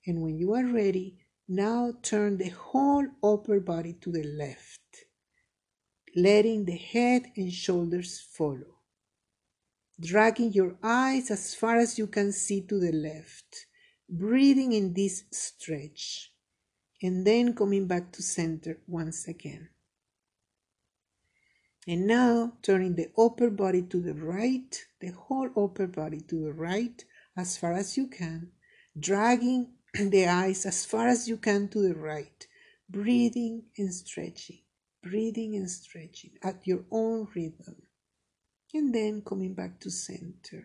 and 0.06 0.22
when 0.22 0.38
you 0.38 0.54
are 0.54 0.66
ready, 0.66 1.18
now 1.48 1.92
turn 2.02 2.38
the 2.38 2.50
whole 2.50 3.06
upper 3.22 3.60
body 3.60 3.94
to 4.00 4.12
the 4.12 4.24
left, 4.24 5.06
letting 6.16 6.64
the 6.66 6.76
head 6.76 7.22
and 7.36 7.52
shoulders 7.52 8.20
follow. 8.20 8.74
dragging 10.00 10.52
your 10.52 10.76
eyes 10.82 11.30
as 11.30 11.54
far 11.54 11.76
as 11.76 11.98
you 11.98 12.06
can 12.06 12.32
see 12.32 12.60
to 12.62 12.78
the 12.78 12.92
left, 12.92 13.66
breathing 14.08 14.72
in 14.72 14.94
this 14.94 15.24
stretch, 15.32 16.32
and 17.02 17.26
then 17.26 17.54
coming 17.54 17.86
back 17.86 18.12
to 18.12 18.22
center 18.22 18.78
once 18.86 19.28
again. 19.28 19.68
And 21.86 22.06
now 22.06 22.52
turning 22.62 22.96
the 22.96 23.10
upper 23.16 23.50
body 23.50 23.82
to 23.82 24.00
the 24.00 24.14
right, 24.14 24.84
the 25.00 25.12
whole 25.12 25.48
upper 25.56 25.86
body 25.86 26.20
to 26.28 26.44
the 26.44 26.52
right 26.52 27.02
as 27.36 27.56
far 27.56 27.72
as 27.72 27.96
you 27.96 28.08
can, 28.08 28.50
dragging 28.98 29.68
the 29.94 30.26
eyes 30.26 30.66
as 30.66 30.84
far 30.84 31.08
as 31.08 31.28
you 31.28 31.38
can 31.38 31.68
to 31.68 31.80
the 31.80 31.94
right, 31.94 32.46
breathing 32.90 33.62
and 33.78 33.94
stretching, 33.94 34.58
breathing 35.02 35.54
and 35.54 35.70
stretching 35.70 36.32
at 36.42 36.66
your 36.66 36.84
own 36.90 37.28
rhythm. 37.34 37.76
And 38.74 38.94
then 38.94 39.22
coming 39.22 39.54
back 39.54 39.80
to 39.80 39.90
center. 39.90 40.64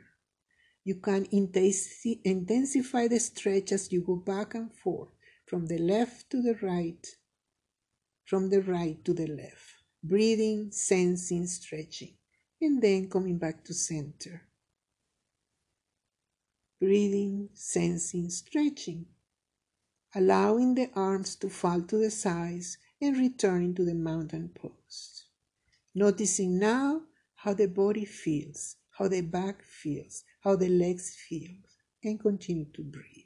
You 0.84 0.96
can 0.96 1.26
intensify 1.32 3.08
the 3.08 3.20
stretch 3.20 3.72
as 3.72 3.90
you 3.94 4.02
go 4.02 4.18
back 4.18 4.56
and 4.56 4.74
forth 4.74 5.08
from 5.46 5.68
the 5.68 5.78
left 5.78 6.30
to 6.32 6.42
the 6.42 6.56
right, 6.62 7.08
from 8.26 8.50
the 8.50 8.62
right 8.62 9.04
to 9.06 9.14
the 9.14 9.28
left 9.28 9.84
breathing, 10.04 10.70
sensing, 10.72 11.48
stretching, 11.48 12.14
and 12.60 12.82
then 12.82 13.10
coming 13.10 13.38
back 13.38 13.64
to 13.64 13.74
center. 13.74 14.42
Breathing, 16.80 17.50
sensing, 17.54 18.30
stretching, 18.30 19.06
allowing 20.14 20.76
the 20.76 20.90
arms 20.94 21.38
to 21.38 21.50
fall 21.50 21.82
to 21.82 21.98
the 21.98 22.12
sides 22.12 22.78
and 23.02 23.18
returning 23.18 23.74
to 23.76 23.86
the 23.86 23.96
mountain 23.96 24.50
pose. 24.54 25.24
Noticing 25.96 26.60
now 26.60 27.04
how 27.36 27.54
the 27.54 27.68
body 27.68 28.04
feels, 28.04 28.76
how 28.98 29.08
the 29.08 29.22
back 29.22 29.64
feels, 29.64 30.26
how 30.42 30.58
the 30.58 30.70
legs 30.70 31.16
feel, 31.16 31.56
and 32.04 32.20
continue 32.20 32.66
to 32.74 32.84
breathe. 32.84 33.23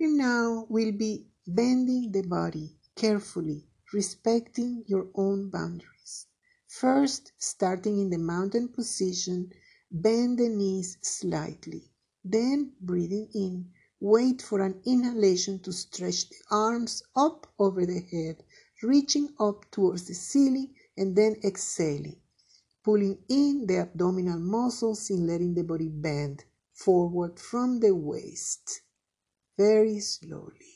And 0.00 0.18
now 0.18 0.66
we'll 0.68 0.92
be 0.92 1.28
bending 1.46 2.10
the 2.10 2.22
body 2.22 2.76
carefully, 2.96 3.68
respecting 3.92 4.84
your 4.86 5.08
own 5.14 5.50
boundaries. 5.50 6.26
First, 6.66 7.32
starting 7.38 8.00
in 8.00 8.10
the 8.10 8.18
mountain 8.18 8.68
position, 8.68 9.52
bend 9.92 10.38
the 10.38 10.48
knees 10.48 10.98
slightly. 11.00 11.92
Then, 12.24 12.72
breathing 12.80 13.28
in, 13.34 13.70
wait 14.00 14.42
for 14.42 14.60
an 14.60 14.80
inhalation 14.84 15.60
to 15.60 15.72
stretch 15.72 16.28
the 16.28 16.42
arms 16.50 17.02
up 17.14 17.52
over 17.58 17.86
the 17.86 18.00
head, 18.00 18.42
reaching 18.82 19.32
up 19.38 19.70
towards 19.70 20.06
the 20.08 20.14
ceiling, 20.14 20.74
and 20.96 21.14
then 21.14 21.36
exhaling, 21.44 22.20
pulling 22.82 23.18
in 23.28 23.66
the 23.66 23.78
abdominal 23.78 24.40
muscles 24.40 25.08
and 25.10 25.26
letting 25.26 25.54
the 25.54 25.62
body 25.62 25.88
bend 25.88 26.44
forward 26.72 27.38
from 27.38 27.78
the 27.80 27.94
waist 27.94 28.82
very 29.56 30.00
slowly 30.00 30.74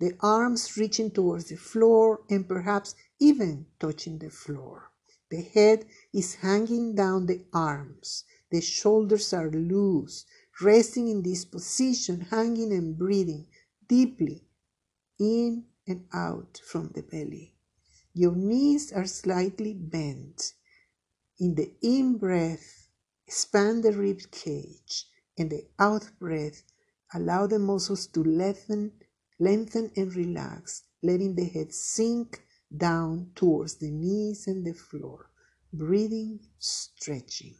the 0.00 0.16
arms 0.20 0.76
reaching 0.76 1.10
towards 1.10 1.46
the 1.46 1.56
floor 1.56 2.20
and 2.30 2.48
perhaps 2.48 2.94
even 3.18 3.66
touching 3.80 4.18
the 4.18 4.30
floor. 4.30 4.92
The 5.30 5.42
head 5.42 5.86
is 6.12 6.36
hanging 6.36 6.94
down 6.94 7.26
the 7.26 7.44
arms. 7.52 8.24
The 8.50 8.60
shoulders 8.60 9.32
are 9.32 9.50
loose, 9.50 10.24
resting 10.62 11.08
in 11.08 11.22
this 11.22 11.44
position, 11.44 12.22
hanging 12.22 12.72
and 12.72 12.96
breathing 12.96 13.48
deeply 13.88 14.44
in 15.18 15.64
and 15.86 16.06
out 16.12 16.60
from 16.64 16.92
the 16.94 17.02
belly. 17.02 17.54
Your 18.14 18.36
knees 18.36 18.92
are 18.92 19.06
slightly 19.06 19.74
bent. 19.74 20.54
In 21.38 21.56
the 21.56 21.72
in 21.82 22.18
breath, 22.18 22.88
expand 23.26 23.82
the 23.82 23.92
rib 23.92 24.20
cage. 24.30 25.06
In 25.36 25.48
the 25.48 25.66
out 25.78 26.10
breath, 26.18 26.62
allow 27.14 27.46
the 27.46 27.58
muscles 27.58 28.06
to 28.08 28.22
lengthen 28.22 28.92
Lengthen 29.40 29.92
and 29.94 30.16
relax, 30.16 30.82
letting 31.00 31.36
the 31.36 31.44
head 31.44 31.72
sink 31.72 32.42
down 32.76 33.30
towards 33.36 33.76
the 33.76 33.90
knees 33.90 34.48
and 34.48 34.66
the 34.66 34.74
floor. 34.74 35.30
Breathing, 35.72 36.40
stretching. 36.58 37.54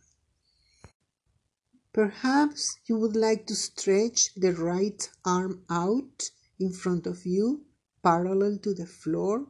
Perhaps 1.93 2.79
you 2.87 2.97
would 2.99 3.15
like 3.15 3.47
to 3.47 3.55
stretch 3.55 4.35
the 4.35 4.53
right 4.55 5.09
arm 5.25 5.63
out 5.71 6.31
in 6.59 6.73
front 6.73 7.07
of 7.07 7.25
you, 7.25 7.65
parallel 8.03 8.59
to 8.59 8.75
the 8.75 8.87
floor. 8.87 9.47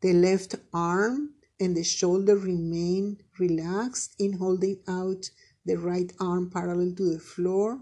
The 0.00 0.14
left 0.14 0.54
arm 0.72 1.34
and 1.60 1.76
the 1.76 1.84
shoulder 1.84 2.36
remain 2.36 3.18
relaxed 3.38 4.14
in 4.18 4.32
holding 4.34 4.80
out 4.88 5.28
the 5.66 5.76
right 5.76 6.10
arm 6.18 6.50
parallel 6.50 6.94
to 6.94 7.12
the 7.12 7.20
floor 7.20 7.80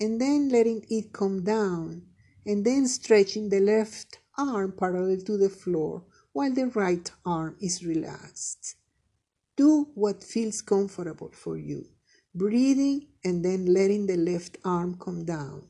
and 0.00 0.18
then 0.18 0.48
letting 0.48 0.84
it 0.88 1.12
come 1.12 1.44
down, 1.44 2.02
and 2.46 2.64
then 2.64 2.88
stretching 2.88 3.50
the 3.50 3.60
left 3.60 4.18
arm 4.38 4.72
parallel 4.72 5.18
to 5.18 5.36
the 5.36 5.50
floor 5.50 6.02
while 6.32 6.52
the 6.52 6.66
right 6.68 7.10
arm 7.26 7.54
is 7.60 7.84
relaxed. 7.84 8.76
Do 9.56 9.90
what 9.94 10.24
feels 10.24 10.62
comfortable 10.62 11.30
for 11.32 11.58
you, 11.58 11.84
breathing 12.34 13.08
and 13.24 13.44
then 13.44 13.66
letting 13.66 14.06
the 14.06 14.16
left 14.16 14.56
arm 14.64 14.96
come 14.98 15.26
down. 15.26 15.64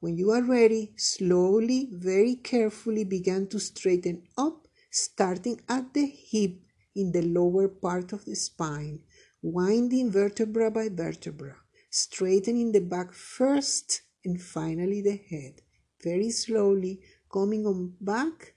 When 0.00 0.16
you 0.16 0.30
are 0.30 0.42
ready, 0.42 0.94
slowly, 0.96 1.90
very 1.92 2.36
carefully 2.36 3.04
begin 3.04 3.48
to 3.48 3.58
straighten 3.58 4.22
up, 4.38 4.66
starting 4.90 5.60
at 5.68 5.92
the 5.92 6.06
hip 6.06 6.60
in 6.94 7.12
the 7.12 7.22
lower 7.22 7.68
part 7.68 8.12
of 8.14 8.24
the 8.24 8.36
spine, 8.36 9.00
winding 9.42 10.10
vertebra 10.10 10.70
by 10.70 10.88
vertebra 10.88 11.56
straightening 11.96 12.72
the 12.72 12.80
back 12.80 13.12
first 13.12 14.02
and 14.24 14.40
finally 14.40 15.00
the 15.00 15.16
head, 15.30 15.62
very 16.02 16.30
slowly 16.30 17.00
coming 17.32 17.66
on 17.66 17.94
back 18.00 18.54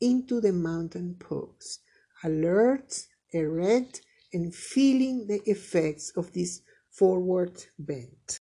into 0.00 0.40
the 0.40 0.52
mountain 0.52 1.16
pose, 1.18 1.78
alert, 2.24 3.06
erect, 3.30 4.02
and 4.32 4.54
feeling 4.54 5.26
the 5.26 5.40
effects 5.48 6.12
of 6.16 6.32
this 6.32 6.62
forward 6.90 7.64
bend. 7.78 8.38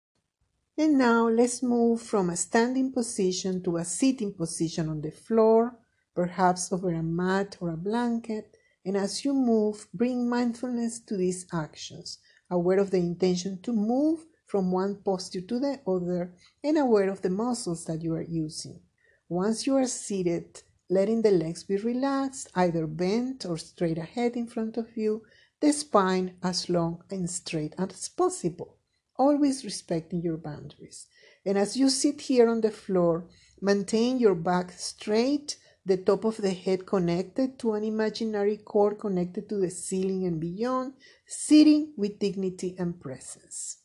And 0.78 0.98
now 0.98 1.30
let's 1.30 1.64
move 1.64 2.02
from 2.02 2.30
a 2.30 2.36
standing 2.36 2.92
position 2.92 3.64
to 3.64 3.78
a 3.78 3.86
sitting 3.86 4.34
position 4.34 4.90
on 4.90 5.02
the 5.02 5.12
floor, 5.12 5.78
perhaps 6.14 6.74
over 6.74 6.92
a 6.94 7.04
mat 7.04 7.58
or 7.62 7.70
a 7.70 7.78
blanket. 7.78 8.58
And 8.84 8.98
as 8.98 9.24
you 9.24 9.34
move, 9.34 9.88
bring 9.94 10.30
mindfulness 10.30 11.00
to 11.02 11.16
these 11.16 11.46
actions 11.54 12.20
aware 12.50 12.80
of 12.80 12.92
the 12.92 12.98
intention 12.98 13.62
to 13.62 13.74
move 13.74 14.26
from 14.46 14.72
one 14.72 14.96
posture 15.04 15.42
to 15.42 15.60
the 15.60 15.80
other, 15.88 16.32
and 16.64 16.78
aware 16.78 17.10
of 17.10 17.22
the 17.22 17.30
muscles 17.30 17.86
that 17.86 18.02
you 18.02 18.14
are 18.14 18.22
using. 18.22 18.80
Once 19.28 19.66
you 19.66 19.76
are 19.76 19.88
seated, 19.88 20.62
letting 20.90 21.22
the 21.22 21.32
legs 21.32 21.64
be 21.64 21.78
relaxed, 21.78 22.50
either 22.56 22.86
bent 22.86 23.46
or 23.46 23.58
straight 23.58 23.98
ahead 23.98 24.36
in 24.36 24.46
front 24.46 24.78
of 24.78 24.96
you, 24.96 25.24
the 25.62 25.74
spine 25.74 26.36
as 26.44 26.70
long 26.70 27.04
and 27.10 27.30
straight 27.30 27.74
as 27.78 28.08
possible, 28.10 28.78
always 29.18 29.66
respecting 29.66 30.22
your 30.22 30.38
boundaries. 30.38 31.08
And 31.46 31.58
as 31.58 31.76
you 31.76 31.90
sit 31.90 32.22
here 32.22 32.48
on 32.48 32.62
the 32.62 32.72
floor, 32.72 33.28
maintain 33.62 34.20
your 34.20 34.36
back 34.36 34.72
straight 34.74 35.58
the 35.86 35.98
top 35.98 36.26
of 36.26 36.38
the 36.38 36.52
head 36.52 36.86
connected 36.86 37.60
to 37.60 37.74
an 37.74 37.84
imaginary 37.84 38.58
cord 38.58 38.98
connected 38.98 39.48
to 39.48 39.58
the 39.58 39.70
ceiling 39.70 40.26
and 40.26 40.40
beyond, 40.40 40.94
sitting 41.28 41.94
with 41.96 42.18
dignity 42.20 42.76
and 42.80 43.00
presence. 43.00 43.78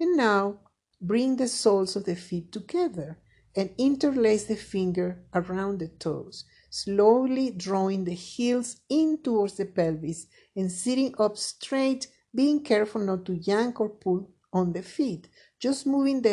And 0.00 0.16
now 0.16 0.60
bring 1.00 1.36
the 1.36 1.48
soles 1.48 1.96
of 1.96 2.04
the 2.04 2.16
feet 2.16 2.50
together 2.50 3.18
and 3.54 3.70
interlace 3.76 4.44
the 4.44 4.56
finger 4.56 5.24
around 5.34 5.80
the 5.80 5.88
toes, 5.88 6.44
slowly 6.70 7.50
drawing 7.50 8.04
the 8.04 8.14
heels 8.14 8.80
in 8.88 9.18
towards 9.22 9.54
the 9.54 9.66
pelvis 9.66 10.26
and 10.56 10.72
sitting 10.72 11.14
up 11.18 11.36
straight, 11.36 12.08
being 12.34 12.62
careful 12.62 13.02
not 13.02 13.24
to 13.26 13.34
yank 13.34 13.80
or 13.80 13.90
pull 13.90 14.30
on 14.52 14.72
the 14.72 14.82
feet, 14.82 15.28
just 15.60 15.86
moving, 15.86 16.24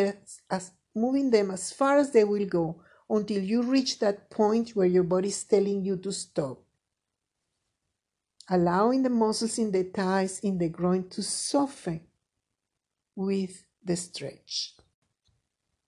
as, 0.50 0.72
moving 0.96 1.32
them 1.32 1.52
as 1.52 1.72
far 1.72 1.98
as 1.98 2.12
they 2.12 2.24
will 2.24 2.46
go 2.46 2.82
until 3.10 3.42
you 3.42 3.64
reach 3.64 4.00
that 4.00 4.30
point 4.30 4.72
where 4.72 4.88
your 4.88 5.04
body 5.04 5.30
is 5.30 5.44
telling 5.44 5.84
you 5.84 5.98
to 5.98 6.12
stop. 6.12 6.62
Allowing 8.50 9.04
the 9.04 9.10
muscles 9.10 9.58
in 9.58 9.72
the 9.72 9.84
thighs, 9.84 10.40
in 10.40 10.58
the 10.58 10.70
groin 10.70 11.10
to 11.10 11.24
soften 11.24 12.02
with 13.16 13.66
the 13.84 13.96
stretch. 13.96 14.76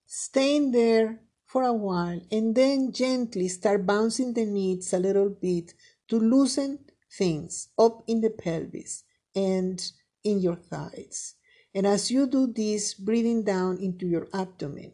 Staying 0.06 0.72
there 0.72 1.20
for 1.44 1.62
a 1.62 1.72
while 1.72 2.20
and 2.30 2.54
then 2.54 2.92
gently 2.92 3.48
start 3.48 3.86
bouncing 3.86 4.34
the 4.34 4.44
knees 4.44 4.92
a 4.92 4.98
little 4.98 5.30
bit 5.30 5.74
to 6.08 6.18
loosen 6.18 6.78
things 7.10 7.68
up 7.78 8.02
in 8.06 8.20
the 8.20 8.30
pelvis 8.30 9.04
and 9.34 9.92
in 10.24 10.40
your 10.40 10.56
thighs. 10.56 11.34
And 11.74 11.86
as 11.86 12.10
you 12.10 12.26
do 12.26 12.52
this, 12.52 12.94
breathing 12.94 13.44
down 13.44 13.78
into 13.78 14.06
your 14.06 14.28
abdomen. 14.32 14.92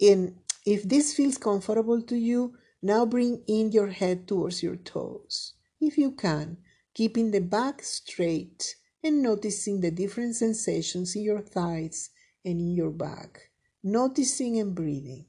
And 0.00 0.36
if 0.64 0.82
this 0.82 1.14
feels 1.14 1.38
comfortable 1.38 2.00
to 2.02 2.16
you, 2.16 2.54
now 2.82 3.04
bring 3.04 3.42
in 3.46 3.72
your 3.72 3.88
head 3.88 4.26
towards 4.26 4.62
your 4.62 4.76
toes. 4.76 5.54
If 5.80 5.98
you 5.98 6.12
can, 6.12 6.58
keeping 6.94 7.30
the 7.30 7.40
back 7.40 7.82
straight 7.82 8.76
and 9.02 9.22
noticing 9.22 9.80
the 9.80 9.90
different 9.90 10.36
sensations 10.36 11.14
in 11.14 11.22
your 11.22 11.40
thighs 11.40 12.10
and 12.44 12.60
in 12.60 12.74
your 12.74 12.90
back, 12.90 13.50
noticing 13.82 14.58
and 14.58 14.74
breathing. 14.74 15.26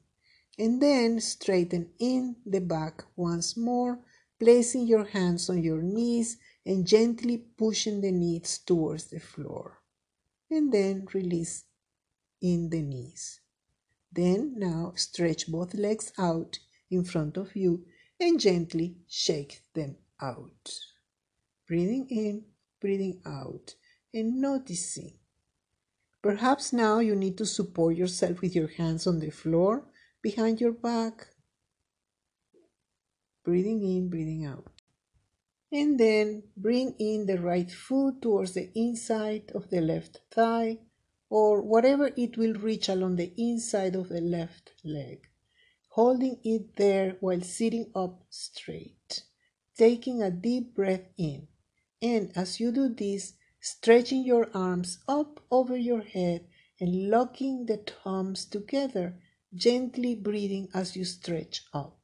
And 0.58 0.80
then 0.80 1.20
straighten 1.20 1.90
in 1.98 2.36
the 2.46 2.60
back 2.60 3.04
once 3.14 3.58
more, 3.58 3.98
placing 4.40 4.86
your 4.86 5.04
hands 5.04 5.50
on 5.50 5.62
your 5.62 5.82
knees 5.82 6.38
and 6.64 6.86
gently 6.86 7.36
pushing 7.36 8.00
the 8.00 8.10
knees 8.10 8.58
towards 8.58 9.04
the 9.04 9.20
floor. 9.20 9.82
And 10.50 10.72
then 10.72 11.06
release 11.12 11.64
in 12.40 12.70
the 12.70 12.80
knees. 12.80 13.40
Then 14.12 14.54
now 14.56 14.92
stretch 14.96 15.50
both 15.50 15.74
legs 15.74 16.12
out 16.18 16.58
in 16.90 17.04
front 17.04 17.36
of 17.36 17.54
you 17.54 17.84
and 18.18 18.40
gently 18.40 18.96
shake 19.08 19.62
them 19.74 19.96
out. 20.20 20.70
Breathing 21.68 22.06
in, 22.10 22.44
breathing 22.80 23.20
out, 23.26 23.74
and 24.14 24.40
noticing. 24.40 25.18
Perhaps 26.22 26.72
now 26.72 26.98
you 26.98 27.14
need 27.14 27.36
to 27.38 27.46
support 27.46 27.96
yourself 27.96 28.40
with 28.40 28.54
your 28.54 28.68
hands 28.68 29.06
on 29.06 29.18
the 29.18 29.30
floor 29.30 29.84
behind 30.22 30.60
your 30.60 30.72
back. 30.72 31.28
Breathing 33.44 33.82
in, 33.82 34.08
breathing 34.08 34.44
out. 34.44 34.66
And 35.70 36.00
then 36.00 36.44
bring 36.56 36.94
in 36.98 37.26
the 37.26 37.38
right 37.38 37.70
foot 37.70 38.22
towards 38.22 38.54
the 38.54 38.70
inside 38.74 39.52
of 39.54 39.68
the 39.70 39.80
left 39.80 40.20
thigh 40.32 40.78
or 41.28 41.60
whatever 41.60 42.10
it 42.16 42.36
will 42.36 42.54
reach 42.54 42.88
along 42.88 43.16
the 43.16 43.32
inside 43.36 43.94
of 43.94 44.08
the 44.08 44.20
left 44.20 44.72
leg, 44.84 45.26
holding 45.90 46.38
it 46.44 46.76
there 46.76 47.16
while 47.20 47.40
sitting 47.40 47.90
up 47.94 48.22
straight, 48.30 49.22
taking 49.76 50.22
a 50.22 50.30
deep 50.30 50.74
breath 50.74 51.08
in. 51.18 51.48
And 52.00 52.30
as 52.36 52.60
you 52.60 52.70
do 52.70 52.88
this, 52.88 53.34
stretching 53.60 54.24
your 54.24 54.48
arms 54.54 54.98
up 55.08 55.40
over 55.50 55.76
your 55.76 56.02
head 56.02 56.46
and 56.78 57.10
locking 57.10 57.66
the 57.66 57.78
thumbs 57.78 58.44
together, 58.44 59.18
gently 59.54 60.14
breathing 60.14 60.68
as 60.74 60.94
you 60.94 61.04
stretch 61.04 61.62
up. 61.72 61.98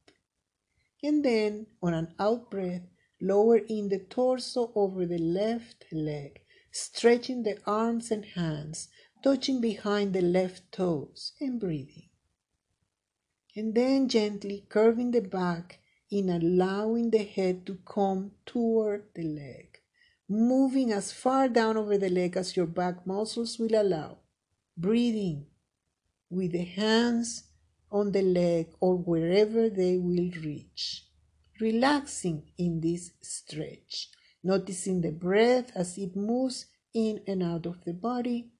And 1.01 1.23
then, 1.23 1.67
on 1.81 1.93
an 1.93 2.15
out 2.19 2.49
breath, 2.49 2.81
lower 3.21 3.57
in 3.57 3.89
the 3.89 3.99
torso 3.99 4.71
over 4.75 5.05
the 5.05 5.17
left 5.19 5.85
leg, 5.91 6.41
stretching 6.71 7.43
the 7.43 7.59
arms 7.65 8.09
and 8.09 8.25
hands, 8.25 8.89
touching 9.23 9.61
behind 9.61 10.13
the 10.13 10.21
left 10.21 10.69
toes 10.71 11.31
and 11.39 11.59
breathing. 11.59 12.09
And 13.55 13.73
then 13.73 14.09
gently 14.09 14.65
curving 14.67 15.11
the 15.11 15.21
back 15.21 15.79
in 16.11 16.29
allowing 16.29 17.09
the 17.11 17.23
head 17.23 17.65
to 17.67 17.79
come 17.85 18.31
toward 18.45 19.05
the 19.15 19.23
leg, 19.23 19.79
moving 20.27 20.91
as 20.91 21.13
far 21.13 21.47
down 21.47 21.77
over 21.77 21.97
the 21.97 22.09
leg 22.09 22.35
as 22.35 22.57
your 22.57 22.65
back 22.65 23.07
muscles 23.07 23.57
will 23.57 23.75
allow. 23.75 24.17
Breathing 24.75 25.45
with 26.29 26.51
the 26.51 26.65
hands 26.65 27.43
on 27.91 28.11
the 28.11 28.21
leg 28.21 28.67
or 28.81 28.97
wherever 28.97 29.69
they 29.69 29.97
will 29.97 30.31
reach. 30.43 31.05
Relaxing 31.61 32.51
in 32.57 32.81
this 32.81 33.11
stretch, 33.21 34.09
noticing 34.43 35.01
the 35.01 35.11
breath 35.11 35.71
as 35.75 35.97
it 35.97 36.15
moves 36.15 36.65
in 36.93 37.21
and 37.27 37.41
out 37.41 37.65
of 37.65 37.83
the 37.85 37.93
body 37.93 38.52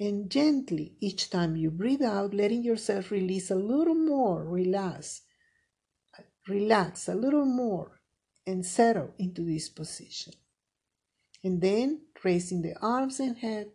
and 0.00 0.30
gently 0.30 0.94
each 0.98 1.28
time 1.28 1.56
you 1.56 1.70
breathe 1.70 2.02
out, 2.02 2.32
letting 2.32 2.64
yourself 2.64 3.10
release 3.10 3.50
a 3.50 3.54
little 3.54 3.94
more, 3.94 4.42
relax, 4.42 5.20
relax 6.48 7.06
a 7.06 7.14
little 7.14 7.44
more, 7.44 8.00
and 8.46 8.64
settle 8.64 9.12
into 9.18 9.42
this 9.42 9.68
position. 9.68 10.32
And 11.44 11.60
then 11.60 12.00
raising 12.24 12.62
the 12.62 12.74
arms 12.80 13.20
and 13.20 13.36
head 13.36 13.72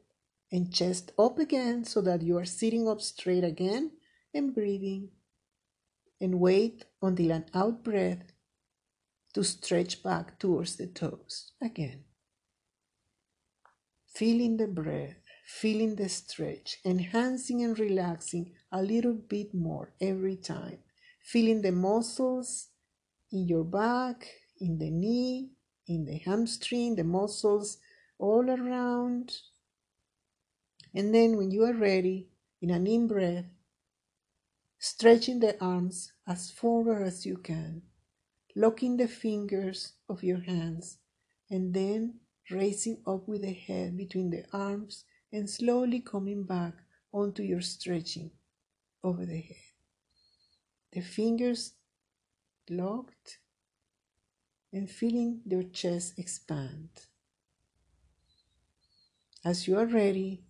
and 0.51 0.73
chest 0.73 1.11
up 1.17 1.37
again 1.37 1.85
so 1.85 2.01
that 2.01 2.23
you 2.23 2.37
are 2.37 2.45
sitting 2.45 2.87
up 2.87 3.01
straight 3.01 3.43
again 3.43 3.91
and 4.33 4.53
breathing. 4.53 5.09
And 6.19 6.39
wait 6.39 6.85
until 7.03 7.31
an 7.31 7.45
out 7.53 7.83
breath 7.83 8.31
to 9.33 9.43
stretch 9.43 10.01
back 10.01 10.39
towards 10.39 10.77
the 10.77 10.87
toes 10.87 11.51
again. 11.61 12.05
Feeling 14.07 14.57
the 14.57 14.67
breath 14.67 15.24
feeling 15.45 15.95
the 15.95 16.09
stretch, 16.09 16.79
enhancing 16.83 17.63
and 17.63 17.77
relaxing 17.77 18.51
a 18.71 18.81
little 18.81 19.13
bit 19.13 19.53
more 19.53 19.93
every 20.01 20.35
time, 20.35 20.79
feeling 21.21 21.61
the 21.61 21.71
muscles 21.71 22.69
in 23.31 23.47
your 23.47 23.63
back, 23.63 24.27
in 24.59 24.79
the 24.79 24.89
knee, 24.89 25.51
in 25.87 26.03
the 26.05 26.17
hamstring, 26.17 26.95
the 26.95 27.03
muscles 27.03 27.77
all 28.17 28.49
around. 28.49 29.31
And 30.95 31.13
then 31.13 31.37
when 31.37 31.51
you 31.51 31.63
are 31.63 31.73
ready, 31.73 32.27
in 32.61 32.71
an 32.71 32.87
in 32.87 33.07
breath, 33.07 33.45
stretching 34.79 35.39
the 35.39 35.63
arms 35.63 36.11
as 36.27 36.49
forward 36.49 37.03
as 37.03 37.23
you 37.23 37.37
can, 37.37 37.83
locking 38.55 38.97
the 38.97 39.07
fingers 39.07 39.93
of 40.09 40.23
your 40.23 40.41
hands, 40.41 40.97
and 41.51 41.73
then 41.73 42.15
raising 42.49 42.97
up 43.05 43.27
with 43.27 43.43
the 43.43 43.53
head 43.53 43.95
between 43.95 44.31
the 44.31 44.43
arms 44.51 45.03
and 45.31 45.49
slowly 45.49 45.99
coming 45.99 46.43
back 46.43 46.73
onto 47.11 47.43
your 47.43 47.61
stretching 47.61 48.31
over 49.03 49.25
the 49.25 49.41
head. 49.41 49.73
The 50.93 51.01
fingers 51.01 51.73
locked 52.69 53.39
and 54.71 54.89
feeling 54.89 55.41
your 55.45 55.63
chest 55.63 56.13
expand. 56.17 56.89
As 59.43 59.67
you 59.67 59.77
are 59.77 59.85
ready, 59.85 60.43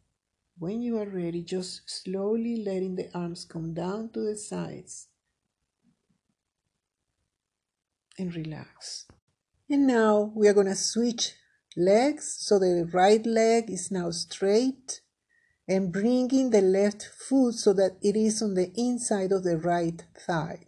when 0.58 0.82
you 0.82 0.98
are 0.98 1.10
ready, 1.10 1.44
just 1.44 1.82
slowly 1.90 2.64
letting 2.64 2.96
the 2.96 3.10
arms 3.14 3.44
come 3.44 3.74
down 3.74 4.10
to 4.14 4.22
the 4.22 4.38
sides 4.38 5.08
and 8.18 8.34
relax. 8.34 9.06
And 9.70 9.86
now 9.86 10.32
we 10.34 10.48
are 10.48 10.54
going 10.54 10.68
to 10.68 10.76
switch 10.76 11.34
legs. 11.76 12.36
So 12.40 12.60
the 12.60 12.90
right 12.94 13.26
leg 13.26 13.70
is 13.70 13.92
now 13.92 14.12
straight 14.12 15.02
and 15.68 15.92
bringing 15.92 16.52
the 16.52 16.62
left 16.62 17.04
foot 17.04 17.56
so 17.56 17.74
that 17.74 17.98
it 18.02 18.16
is 18.16 18.42
on 18.42 18.54
the 18.54 18.72
inside 18.76 19.32
of 19.32 19.44
the 19.44 19.58
right 19.58 20.04
thigh. 20.28 20.68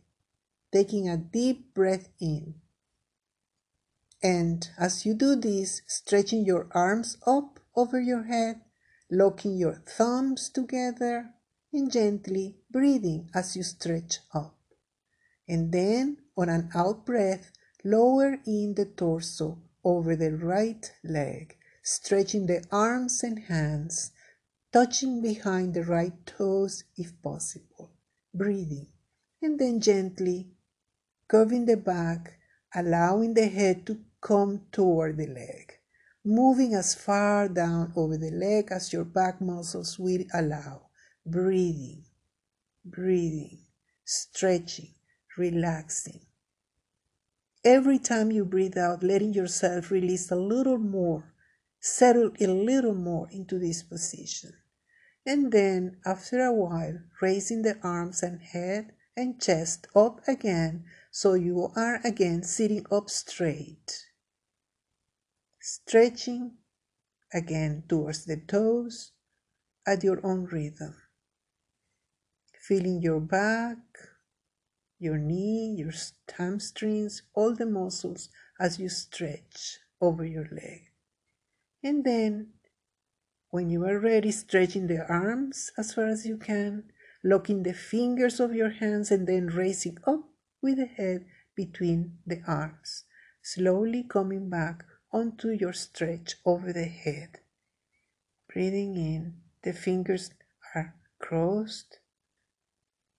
Taking 0.73 1.07
a 1.07 1.17
deep 1.17 1.73
breath 1.73 2.09
in. 2.19 2.55
And 4.21 4.67
as 4.79 5.05
you 5.05 5.13
do 5.13 5.35
this 5.35 5.81
stretching 5.87 6.45
your 6.45 6.67
arms 6.71 7.17
up 7.25 7.59
over 7.75 8.01
your 8.01 8.23
head 8.23 8.61
locking 9.09 9.55
your 9.55 9.81
thumbs 9.85 10.49
together 10.49 11.29
and 11.71 11.91
gently 11.91 12.57
breathing 12.69 13.29
as 13.33 13.55
you 13.55 13.63
stretch 13.63 14.19
up. 14.33 14.55
And 15.47 15.71
then 15.71 16.17
on 16.37 16.49
an 16.49 16.69
out 16.75 17.05
breath 17.05 17.51
lower 17.83 18.39
in 18.45 18.73
the 18.75 18.85
torso 18.85 19.59
over 19.87 20.17
the 20.17 20.35
right 20.35 20.91
leg, 21.01 21.55
stretching 21.81 22.45
the 22.45 22.61
arms 22.73 23.23
and 23.23 23.39
hands, 23.39 24.11
touching 24.73 25.21
behind 25.21 25.73
the 25.73 25.83
right 25.83 26.25
toes 26.25 26.83
if 26.97 27.09
possible, 27.21 27.89
breathing, 28.33 28.87
and 29.41 29.57
then 29.57 29.79
gently 29.79 30.49
curving 31.29 31.65
the 31.65 31.77
back, 31.77 32.37
allowing 32.75 33.33
the 33.33 33.47
head 33.47 33.85
to 33.85 33.97
come 34.19 34.61
toward 34.73 35.15
the 35.15 35.27
leg, 35.27 35.79
moving 36.25 36.73
as 36.73 36.93
far 36.93 37.47
down 37.47 37.93
over 37.95 38.17
the 38.17 38.31
leg 38.31 38.67
as 38.71 38.91
your 38.91 39.05
back 39.05 39.39
muscles 39.39 39.97
will 39.97 40.25
allow, 40.33 40.81
breathing, 41.25 42.03
breathing, 42.83 43.63
stretching, 44.03 44.93
relaxing 45.37 46.26
Every 47.67 47.99
time 47.99 48.31
you 48.31 48.45
breathe 48.45 48.77
out, 48.77 49.03
letting 49.03 49.33
yourself 49.33 49.91
release 49.91 50.31
a 50.31 50.37
little 50.37 50.77
more, 50.77 51.33
settle 51.81 52.31
a 52.39 52.47
little 52.47 52.95
more 52.95 53.27
into 53.29 53.59
this 53.59 53.83
position. 53.83 54.53
And 55.25 55.51
then, 55.51 55.97
after 56.05 56.45
a 56.45 56.53
while, 56.53 56.99
raising 57.21 57.63
the 57.63 57.77
arms 57.83 58.23
and 58.23 58.41
head 58.41 58.93
and 59.17 59.41
chest 59.41 59.85
up 59.93 60.25
again 60.29 60.85
so 61.11 61.33
you 61.33 61.67
are 61.75 61.99
again 62.05 62.41
sitting 62.41 62.85
up 62.89 63.09
straight. 63.09 64.05
Stretching 65.59 66.53
again 67.33 67.83
towards 67.89 68.23
the 68.23 68.37
toes 68.37 69.11
at 69.85 70.05
your 70.05 70.25
own 70.25 70.45
rhythm. 70.45 70.95
Feeling 72.61 73.01
your 73.01 73.19
back, 73.19 73.77
your 74.99 75.17
knee, 75.17 75.75
your 75.77 75.91
hamstrings, 76.37 77.21
all 77.33 77.53
the 77.53 77.65
muscles 77.65 78.29
as 78.59 78.79
you 78.79 78.89
stretch 78.89 79.77
over 80.01 80.25
your 80.25 80.47
leg. 80.51 80.89
And 81.83 82.03
then, 82.03 82.53
when 83.49 83.69
you 83.69 83.85
are 83.85 83.99
ready, 83.99 84.31
stretching 84.31 84.87
the 84.87 85.05
arms 85.07 85.71
as 85.77 85.93
far 85.93 86.07
as 86.07 86.25
you 86.25 86.37
can, 86.37 86.91
locking 87.23 87.63
the 87.63 87.73
fingers 87.73 88.39
of 88.39 88.53
your 88.53 88.71
hands, 88.71 89.11
and 89.11 89.27
then 89.27 89.47
raising 89.47 89.97
up 90.05 90.21
with 90.61 90.77
the 90.77 90.85
head 90.85 91.25
between 91.55 92.17
the 92.25 92.41
arms, 92.47 93.03
slowly 93.41 94.03
coming 94.03 94.49
back 94.49 94.83
onto 95.11 95.49
your 95.49 95.73
stretch 95.73 96.35
over 96.45 96.73
the 96.73 96.85
head. 96.85 97.39
Breathing 98.51 98.95
in, 98.95 99.35
the 99.63 99.73
fingers 99.73 100.31
are 100.75 100.95
crossed, 101.19 101.99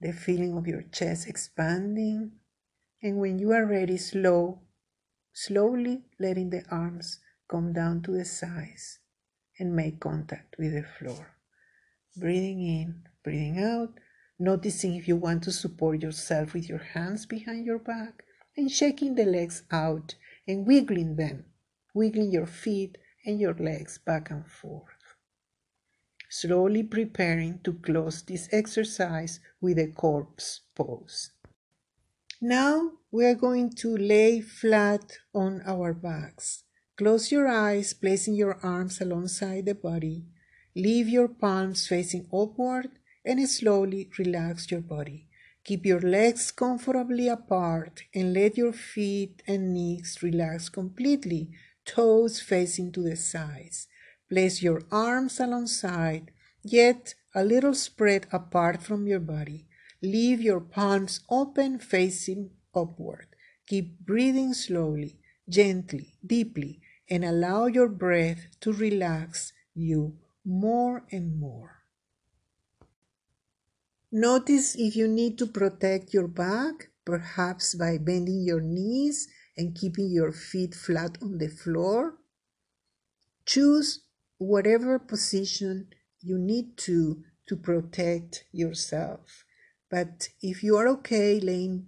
the 0.00 0.12
feeling 0.12 0.56
of 0.56 0.66
your 0.66 0.82
chest 0.92 1.28
expanding, 1.28 2.32
and 3.02 3.18
when 3.18 3.38
you 3.38 3.52
are 3.52 3.66
ready, 3.66 3.96
slow, 3.96 4.61
slowly 5.32 6.02
letting 6.18 6.50
the 6.50 6.64
arms 6.70 7.20
come 7.48 7.72
down 7.72 8.02
to 8.02 8.12
the 8.12 8.24
sides 8.24 8.98
and 9.58 9.74
make 9.74 10.00
contact 10.00 10.56
with 10.58 10.72
the 10.72 10.82
floor. 10.82 11.34
Breathing 12.16 12.61
in, 12.61 13.02
breathing 13.24 13.62
out, 13.62 13.98
noticing 14.38 14.94
if 14.94 15.08
you 15.08 15.16
want 15.16 15.42
to 15.44 15.52
support 15.52 16.02
yourself 16.02 16.54
with 16.54 16.68
your 16.68 16.82
hands 16.94 17.26
behind 17.26 17.66
your 17.66 17.78
back 17.78 18.24
and 18.56 18.70
shaking 18.70 19.14
the 19.14 19.24
legs 19.24 19.62
out 19.70 20.14
and 20.46 20.66
wiggling 20.66 21.16
them, 21.16 21.44
wiggling 21.94 22.30
your 22.30 22.46
feet 22.46 22.98
and 23.24 23.40
your 23.40 23.54
legs 23.54 23.98
back 23.98 24.30
and 24.30 24.46
forth. 24.46 24.97
Slowly 26.28 26.82
preparing 26.82 27.60
to 27.64 27.72
close 27.72 28.22
this 28.22 28.48
exercise 28.52 29.40
with 29.60 29.78
a 29.78 29.88
corpse 29.88 30.60
pose. 30.74 31.30
Now 32.40 32.92
we 33.10 33.24
are 33.24 33.34
going 33.34 33.70
to 33.76 33.96
lay 33.96 34.40
flat 34.40 35.18
on 35.34 35.62
our 35.66 35.94
backs. 35.94 36.64
Close 36.96 37.32
your 37.32 37.48
eyes, 37.48 37.94
placing 37.94 38.34
your 38.34 38.58
arms 38.62 39.00
alongside 39.00 39.66
the 39.66 39.74
body. 39.74 40.26
Leave 40.76 41.08
your 41.08 41.28
palms 41.28 41.86
facing 41.86 42.28
upward 42.32 42.90
and 43.24 43.48
slowly 43.48 44.10
relax 44.18 44.70
your 44.70 44.80
body. 44.80 45.28
Keep 45.64 45.86
your 45.86 46.00
legs 46.00 46.50
comfortably 46.50 47.28
apart 47.28 48.02
and 48.14 48.32
let 48.32 48.56
your 48.56 48.72
feet 48.72 49.42
and 49.46 49.74
knees 49.74 50.18
relax 50.22 50.68
completely, 50.68 51.50
toes 51.84 52.40
facing 52.40 52.92
to 52.92 53.02
the 53.02 53.16
sides. 53.16 53.88
Place 54.28 54.62
your 54.62 54.82
arms 54.92 55.40
alongside, 55.40 56.30
yet 56.62 57.14
a 57.34 57.44
little 57.44 57.74
spread 57.74 58.26
apart 58.30 58.82
from 58.82 59.06
your 59.06 59.20
body. 59.20 59.66
Leave 60.02 60.40
your 60.40 60.60
palms 60.60 61.20
open 61.30 61.78
facing 61.78 62.50
upward. 62.74 63.26
Keep 63.66 64.00
breathing 64.00 64.52
slowly, 64.54 65.18
gently, 65.48 66.14
deeply, 66.24 66.80
and 67.10 67.24
allow 67.24 67.66
your 67.66 67.88
breath 67.88 68.46
to 68.60 68.72
relax 68.72 69.52
you 69.74 70.16
more 70.44 71.04
and 71.10 71.38
more. 71.38 71.78
Notice 74.10 74.74
if 74.74 74.96
you 74.96 75.08
need 75.08 75.36
to 75.38 75.46
protect 75.46 76.14
your 76.14 76.28
back, 76.28 76.88
perhaps 77.04 77.74
by 77.74 77.98
bending 77.98 78.42
your 78.42 78.60
knees 78.60 79.28
and 79.56 79.74
keeping 79.74 80.10
your 80.10 80.32
feet 80.32 80.74
flat 80.74 81.18
on 81.20 81.38
the 81.38 81.48
floor. 81.48 82.14
Choose 83.44 84.00
whatever 84.38 84.98
position 84.98 85.88
you 86.20 86.38
need 86.38 86.77
to 86.77 87.22
to 87.46 87.57
protect 87.57 88.44
yourself. 88.53 89.44
But 89.90 90.29
if 90.42 90.62
you 90.62 90.77
are 90.77 90.88
okay 90.88 91.40
laying 91.40 91.87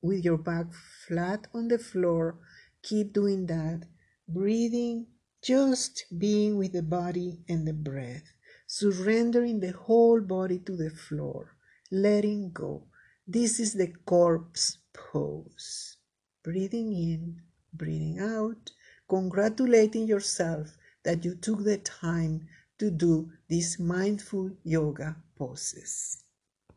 with 0.00 0.24
your 0.24 0.38
back 0.38 0.66
flat 1.06 1.46
on 1.52 1.68
the 1.68 1.78
floor, 1.78 2.38
keep 2.82 3.12
doing 3.12 3.46
that. 3.46 3.86
Breathing, 4.28 5.06
just 5.42 6.04
being 6.16 6.58
with 6.58 6.72
the 6.72 6.82
body 6.82 7.40
and 7.48 7.66
the 7.66 7.72
breath 7.72 8.32
surrendering 8.68 9.60
the 9.60 9.72
whole 9.72 10.20
body 10.20 10.58
to 10.58 10.76
the 10.76 10.90
floor, 10.90 11.56
letting 11.90 12.52
go. 12.52 12.84
This 13.26 13.58
is 13.58 13.72
the 13.72 13.88
corpse 14.04 14.76
pose. 14.92 15.96
Breathing 16.44 16.92
in, 16.92 17.40
breathing 17.72 18.18
out, 18.20 18.70
congratulating 19.08 20.06
yourself 20.06 20.76
that 21.04 21.24
you 21.24 21.34
took 21.34 21.64
the 21.64 21.78
time 21.78 22.46
to 22.78 22.90
do 22.90 23.30
these 23.48 23.78
mindful 23.78 24.50
yoga 24.64 25.16
poses. 25.36 26.24